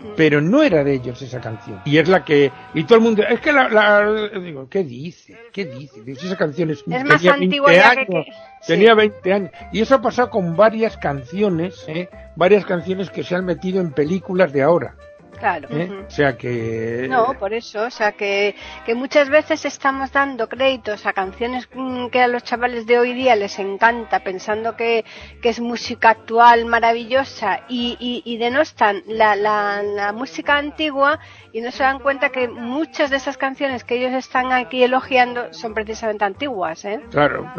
Mm. 0.00 0.10
pero 0.16 0.40
no 0.40 0.62
era 0.62 0.84
de 0.84 0.92
ellos 0.94 1.20
esa 1.22 1.40
canción. 1.40 1.82
Y 1.84 1.98
es 1.98 2.08
la 2.08 2.24
que... 2.24 2.52
Y 2.74 2.84
todo 2.84 2.98
el 2.98 3.04
mundo... 3.04 3.24
Es 3.28 3.40
que 3.40 3.52
la... 3.52 3.68
la- 3.68 4.28
digo, 4.38 4.68
¿qué 4.70 4.84
dice? 4.84 5.36
¿Qué 5.52 5.64
dice? 5.64 6.02
Dice, 6.04 6.26
esa 6.28 6.36
canción 6.36 6.70
es... 6.70 6.84
Es 6.86 7.04
más 7.04 7.16
tenía 7.20 7.32
antigua 7.34 7.66
20 7.70 7.74
ya 7.84 7.94
que- 7.94 8.00
años, 8.16 8.26
que- 8.26 8.66
Tenía 8.68 8.90
sí. 8.92 8.96
20 8.96 9.32
años. 9.32 9.50
Y 9.72 9.80
eso 9.80 9.96
ha 9.96 10.00
pasado 10.00 10.30
con 10.30 10.54
varias 10.56 10.96
canciones, 10.98 11.84
¿eh? 11.88 12.08
Varias 12.36 12.64
canciones 12.64 13.10
que 13.10 13.24
se 13.24 13.34
han 13.34 13.44
metido 13.44 13.80
en 13.80 13.90
películas 13.90 14.52
de 14.52 14.62
ahora. 14.62 14.94
Claro. 15.38 15.68
¿eh? 15.70 16.04
O 16.06 16.10
sea 16.10 16.36
que... 16.36 17.06
No, 17.08 17.34
por 17.38 17.52
eso, 17.52 17.84
o 17.84 17.90
sea 17.90 18.12
que, 18.12 18.54
que 18.84 18.94
muchas 18.94 19.28
veces 19.28 19.64
estamos 19.64 20.12
dando 20.12 20.48
créditos 20.48 21.06
a 21.06 21.12
canciones 21.12 21.68
mm, 21.72 22.08
que 22.08 22.22
a 22.22 22.28
los 22.28 22.42
chavales 22.42 22.86
de 22.86 22.98
hoy 22.98 23.12
día 23.12 23.36
les 23.36 23.58
encanta, 23.58 24.20
pensando 24.20 24.76
que, 24.76 25.04
que 25.42 25.48
es 25.50 25.60
música 25.60 26.10
actual 26.10 26.66
maravillosa 26.66 27.60
y, 27.68 27.96
y, 28.00 28.22
y 28.24 28.38
denostan 28.38 29.02
la, 29.06 29.36
la, 29.36 29.82
la 29.82 30.12
música 30.12 30.56
antigua 30.56 31.18
y 31.52 31.60
no 31.60 31.70
se 31.70 31.82
dan 31.82 32.00
cuenta 32.00 32.30
que 32.30 32.48
muchas 32.48 33.10
de 33.10 33.16
esas 33.16 33.36
canciones 33.36 33.84
que 33.84 33.96
ellos 33.96 34.12
están 34.12 34.52
aquí 34.52 34.82
elogiando 34.82 35.52
son 35.52 35.74
precisamente 35.74 36.24
antiguas, 36.24 36.84
¿eh? 36.84 37.00
Claro, 37.10 37.50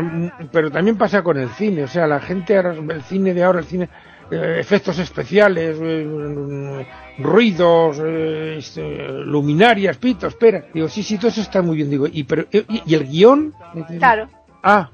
pero 0.51 0.71
también 0.71 0.97
pasa 0.97 1.21
con 1.21 1.37
el 1.37 1.49
cine, 1.49 1.83
o 1.83 1.87
sea, 1.87 2.07
la 2.07 2.19
gente 2.19 2.55
ahora, 2.55 2.73
el 2.73 3.03
cine 3.03 3.33
de 3.33 3.43
ahora, 3.43 3.59
el 3.59 3.65
cine, 3.65 3.89
efectos 4.31 4.97
especiales, 4.99 5.77
eh, 5.81 6.85
ruidos, 7.19 7.99
eh, 8.03 8.55
este, 8.57 9.07
luminarias, 9.09 9.97
pitos, 9.97 10.33
espera. 10.33 10.65
Digo, 10.73 10.87
sí, 10.87 11.03
sí, 11.03 11.17
todo 11.17 11.27
eso 11.29 11.41
está 11.41 11.61
muy 11.61 11.77
bien, 11.77 11.89
digo, 11.89 12.07
y, 12.11 12.23
pero, 12.23 12.45
eh, 12.51 12.63
y, 12.67 12.83
y 12.85 12.95
el 12.95 13.07
guion? 13.07 13.53
Claro. 13.97 14.29
Ah, 14.63 14.89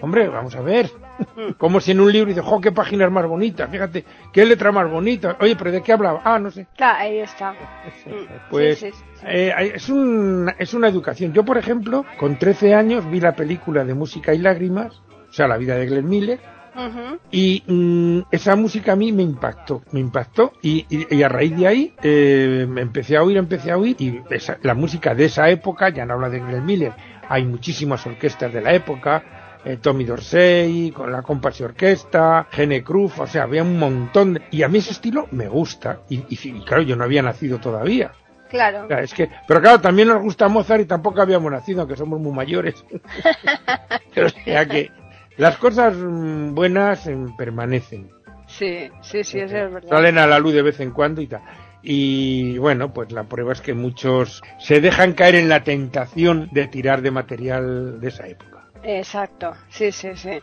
hombre, 0.00 0.28
vamos 0.28 0.54
a 0.56 0.60
ver. 0.60 0.90
Como 1.58 1.80
si 1.80 1.92
en 1.92 2.00
un 2.00 2.12
libro 2.12 2.28
dice, 2.28 2.42
jo, 2.42 2.60
qué 2.60 2.72
páginas 2.72 3.10
más 3.10 3.26
bonitas, 3.26 3.70
fíjate, 3.70 4.04
qué 4.32 4.44
letra 4.44 4.70
más 4.70 4.90
bonita. 4.90 5.36
Oye, 5.40 5.56
pero 5.56 5.72
¿de 5.72 5.82
qué 5.82 5.92
hablaba? 5.92 6.20
Ah, 6.24 6.38
no 6.38 6.50
sé. 6.50 6.66
Claro, 6.76 6.98
ahí 7.00 7.18
está. 7.18 7.54
Mm, 8.06 8.50
Pues 8.50 8.78
sí, 8.78 8.90
sí, 8.92 8.98
sí. 9.14 9.26
eh, 9.26 9.52
hay- 9.56 9.72
es, 9.74 9.88
un, 9.88 10.52
es 10.58 10.74
una 10.74 10.88
educación. 10.88 11.32
Yo, 11.32 11.44
por 11.44 11.56
ejemplo, 11.58 12.04
con 12.18 12.38
13 12.38 12.74
años 12.74 13.08
vi 13.10 13.20
la 13.20 13.34
película 13.34 13.84
de 13.84 13.94
Música 13.94 14.34
y 14.34 14.38
Lágrimas, 14.38 15.00
o 15.28 15.32
sea, 15.32 15.48
la 15.48 15.56
vida 15.56 15.76
de 15.76 15.86
Glenn 15.86 16.08
Miller, 16.08 16.38
Y 17.30 17.62
mm, 17.66 18.20
esa 18.30 18.54
música 18.56 18.92
a 18.92 18.96
mí 18.96 19.12
me 19.12 19.22
impactó, 19.22 19.82
me 19.92 20.00
impactó, 20.00 20.52
y, 20.62 20.86
y- 20.88 21.14
y 21.16 21.22
a 21.22 21.28
raíz 21.28 21.56
de 21.56 21.66
ahí 21.66 21.94
eh, 22.02 22.66
me 22.68 22.82
empecé 22.82 23.16
a 23.16 23.22
oír, 23.22 23.36
empecé 23.36 23.70
a 23.70 23.78
oír, 23.78 23.96
y 23.98 24.20
esa- 24.30 24.58
la 24.62 24.74
música 24.74 25.14
de 25.14 25.24
esa 25.26 25.48
época, 25.50 25.88
ya 25.88 26.04
no 26.04 26.14
habla 26.14 26.28
de 26.28 26.40
Glenn 26.40 26.64
Miller, 26.64 26.92
hay 27.28 27.44
muchísimas 27.44 28.06
orquestas 28.06 28.52
de 28.52 28.60
la 28.60 28.72
época, 28.74 29.22
eh, 29.64 29.78
Tommy 29.80 30.04
Dorsey, 30.04 30.92
con 30.92 31.10
la 31.10 31.22
Compass 31.22 31.60
Orquesta, 31.62 32.46
Gene 32.52 32.84
Cruz, 32.84 33.18
o 33.18 33.26
sea, 33.26 33.44
había 33.44 33.62
un 33.62 33.78
montón, 33.78 34.34
de- 34.34 34.42
y 34.50 34.62
a 34.62 34.68
mí 34.68 34.78
ese 34.78 34.92
estilo 34.92 35.26
me 35.32 35.48
gusta, 35.48 36.00
y, 36.08 36.16
y- 36.28 36.38
y 36.44 36.60
claro, 36.64 36.82
yo 36.82 36.94
no 36.96 37.04
había 37.04 37.22
nacido 37.22 37.58
todavía. 37.58 38.12
Claro. 38.48 38.86
Es 39.00 39.12
que, 39.12 39.28
pero 39.48 39.60
claro, 39.60 39.80
también 39.80 40.06
nos 40.06 40.22
gusta 40.22 40.46
Mozart 40.46 40.82
y 40.82 40.86
tampoco 40.86 41.20
habíamos 41.20 41.50
nacido, 41.50 41.80
aunque 41.80 41.96
somos 41.96 42.20
muy 42.20 42.32
mayores. 42.32 42.84
o 44.24 44.28
sea 44.44 44.66
que 44.66 44.90
las 45.36 45.56
cosas 45.58 45.94
mm, 45.96 46.54
buenas 46.54 47.06
mm, 47.06 47.36
permanecen. 47.36 48.10
Sí, 48.46 48.88
sí, 49.02 49.24
sí, 49.24 49.40
eso 49.40 49.56
es 49.56 49.72
verdad. 49.72 49.88
Salen 49.88 50.18
a 50.18 50.26
la 50.26 50.38
luz 50.38 50.54
de 50.54 50.62
vez 50.62 50.80
en 50.80 50.92
cuando 50.92 51.20
y 51.20 51.26
tal. 51.26 51.42
y 51.82 52.58
bueno, 52.58 52.92
pues 52.92 53.12
la 53.12 53.24
prueba 53.24 53.52
es 53.52 53.60
que 53.60 53.74
muchos 53.74 54.42
se 54.58 54.80
dejan 54.80 55.14
caer 55.14 55.34
en 55.36 55.48
la 55.48 55.64
tentación 55.64 56.48
de 56.52 56.66
tirar 56.68 57.02
de 57.02 57.10
material 57.10 58.00
de 58.00 58.08
esa 58.08 58.26
época. 58.26 58.56
Exacto, 58.82 59.52
sí, 59.68 59.90
sí, 59.90 60.10
sí. 60.14 60.38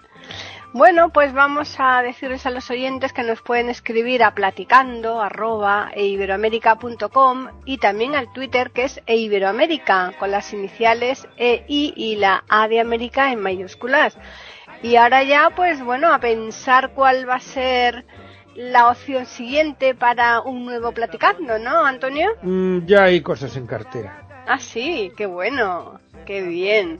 Bueno, 0.73 1.09
pues 1.09 1.33
vamos 1.33 1.75
a 1.77 2.01
decirles 2.01 2.45
a 2.45 2.49
los 2.49 2.69
oyentes 2.71 3.13
que 3.13 3.23
nos 3.23 3.41
pueden 3.41 3.69
escribir 3.69 4.23
a 4.23 4.33
platicando 4.33 5.21
arroba 5.21 5.91
eiberoamerica.com 5.93 7.47
y 7.63 7.77
también 7.77 8.15
al 8.15 8.33
Twitter 8.33 8.71
que 8.71 8.85
es 8.85 8.99
eiberoamerica 9.05 10.13
con 10.17 10.31
las 10.31 10.51
iniciales 10.51 11.27
EI 11.37 11.93
y 11.95 12.15
la 12.15 12.43
A 12.49 12.67
de 12.67 12.79
América 12.79 13.31
en 13.31 13.39
mayúsculas. 13.39 14.17
Y 14.83 14.97
ahora 14.97 15.23
ya, 15.23 15.49
pues 15.55 15.81
bueno, 15.81 16.13
a 16.13 16.19
pensar 16.19 16.91
cuál 16.91 17.27
va 17.27 17.35
a 17.35 17.39
ser 17.39 18.05
la 18.53 18.89
opción 18.89 19.25
siguiente 19.25 19.95
para 19.95 20.41
un 20.41 20.65
nuevo 20.65 20.91
platicando, 20.91 21.57
¿no, 21.57 21.85
Antonio? 21.85 22.31
Mm, 22.41 22.85
ya 22.85 23.05
hay 23.05 23.21
cosas 23.21 23.55
en 23.55 23.65
cartera. 23.65 24.27
Ah, 24.45 24.59
sí, 24.59 25.13
qué 25.15 25.25
bueno, 25.25 26.01
qué 26.25 26.41
bien. 26.41 26.99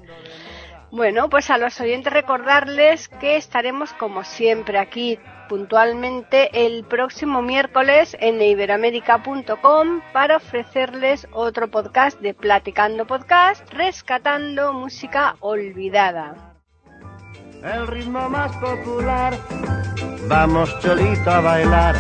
Bueno, 0.92 1.30
pues 1.30 1.50
a 1.50 1.58
los 1.58 1.78
oyentes 1.82 2.14
recordarles 2.14 3.10
que 3.10 3.36
estaremos 3.36 3.92
como 3.94 4.24
siempre 4.24 4.78
aquí 4.78 5.20
puntualmente 5.50 6.66
el 6.66 6.86
próximo 6.86 7.42
miércoles 7.42 8.16
en 8.22 8.42
iberamérica.com 8.42 10.02
para 10.14 10.38
ofrecerles 10.38 11.28
otro 11.34 11.68
podcast 11.68 12.18
de 12.22 12.34
Platicando 12.34 13.06
Podcast, 13.06 13.70
rescatando 13.74 14.72
música 14.72 15.36
olvidada. 15.42 16.53
El 17.64 17.88
ritmo 17.88 18.28
más 18.30 18.51
popular, 18.57 19.39
vamos 20.28 20.78
cholito 20.82 21.32
a 21.32 21.39
bailar. 21.39 21.95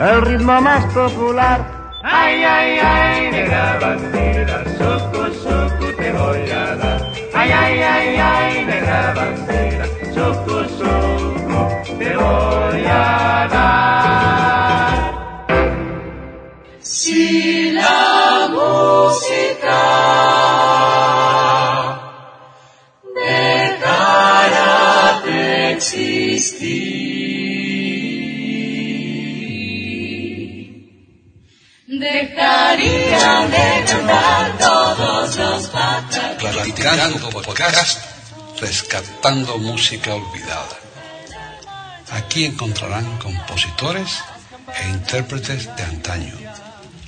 El 0.00 0.20
ritmo 0.22 0.60
más 0.60 0.84
popular, 0.92 1.64
ay, 2.02 2.42
ay, 2.42 2.78
ay, 2.82 3.30
negra 3.30 3.78
bandera, 3.80 4.64
soco, 4.76 5.32
soco 5.32 5.86
te 5.96 6.10
voy 6.10 6.50
a 6.50 6.74
dar. 6.74 7.00
Ay, 7.34 7.52
ay, 7.52 7.82
ay, 7.82 8.16
ay, 8.16 8.64
negra 8.66 9.14
bandera, 9.14 9.86
soco, 10.12 10.64
soco, 10.64 11.68
te 11.96 12.16
voy 12.16 12.84
a 12.84 13.46
dar. 13.48 14.90
Si 16.80 17.70
la 17.70 18.48
música 18.50 19.74
existir, 25.92 27.04
dejarían 31.86 33.50
de 33.50 33.84
cantar 33.86 34.58
todos 34.58 35.36
los 35.36 35.66
patas. 35.68 36.36
Platicando 36.36 37.30
podcast, 37.30 38.00
rescatando 38.60 39.58
música 39.58 40.14
olvidada. 40.14 40.78
Aquí 42.12 42.44
encontrarán 42.46 43.18
compositores 43.18 44.22
e 44.80 44.88
intérpretes 44.88 45.74
de 45.76 45.82
antaño. 45.82 46.34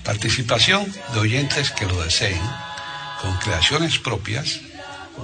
Participación 0.04 0.92
de 1.14 1.20
oyentes 1.20 1.70
que 1.70 1.86
lo 1.86 2.02
deseen, 2.02 2.40
con 3.22 3.36
creaciones 3.38 3.98
propias 3.98 4.60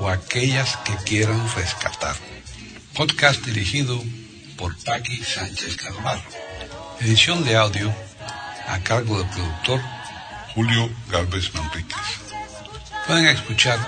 o 0.00 0.08
aquellas 0.08 0.76
que 0.78 0.94
quieran 1.04 1.40
rescatar. 1.54 2.16
Podcast 2.94 3.42
dirigido 3.46 3.98
por 4.58 4.76
Paqui 4.84 5.24
Sánchez 5.24 5.76
Carvalho. 5.76 6.22
Edición 7.00 7.42
de 7.42 7.56
audio 7.56 7.90
a 8.68 8.78
cargo 8.80 9.18
del 9.18 9.28
productor 9.28 9.80
Julio 10.54 10.90
Galvez 11.08 11.54
Manríquez. 11.54 11.96
Pueden 13.06 13.26
escuchar 13.26 13.78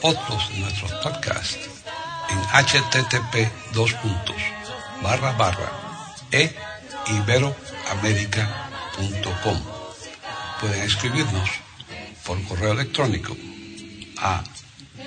otros 0.00 0.48
de 0.48 0.60
nuestros 0.60 0.92
podcasts 1.02 1.68
en 2.30 2.38
http 2.64 3.52
dos 3.74 3.94
e. 6.32 6.54
Pueden 10.60 10.82
escribirnos 10.82 11.50
por 12.24 12.42
correo 12.44 12.72
electrónico 12.72 13.36
a 14.16 14.42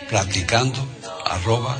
platicando 0.09 0.87
arroba 1.25 1.79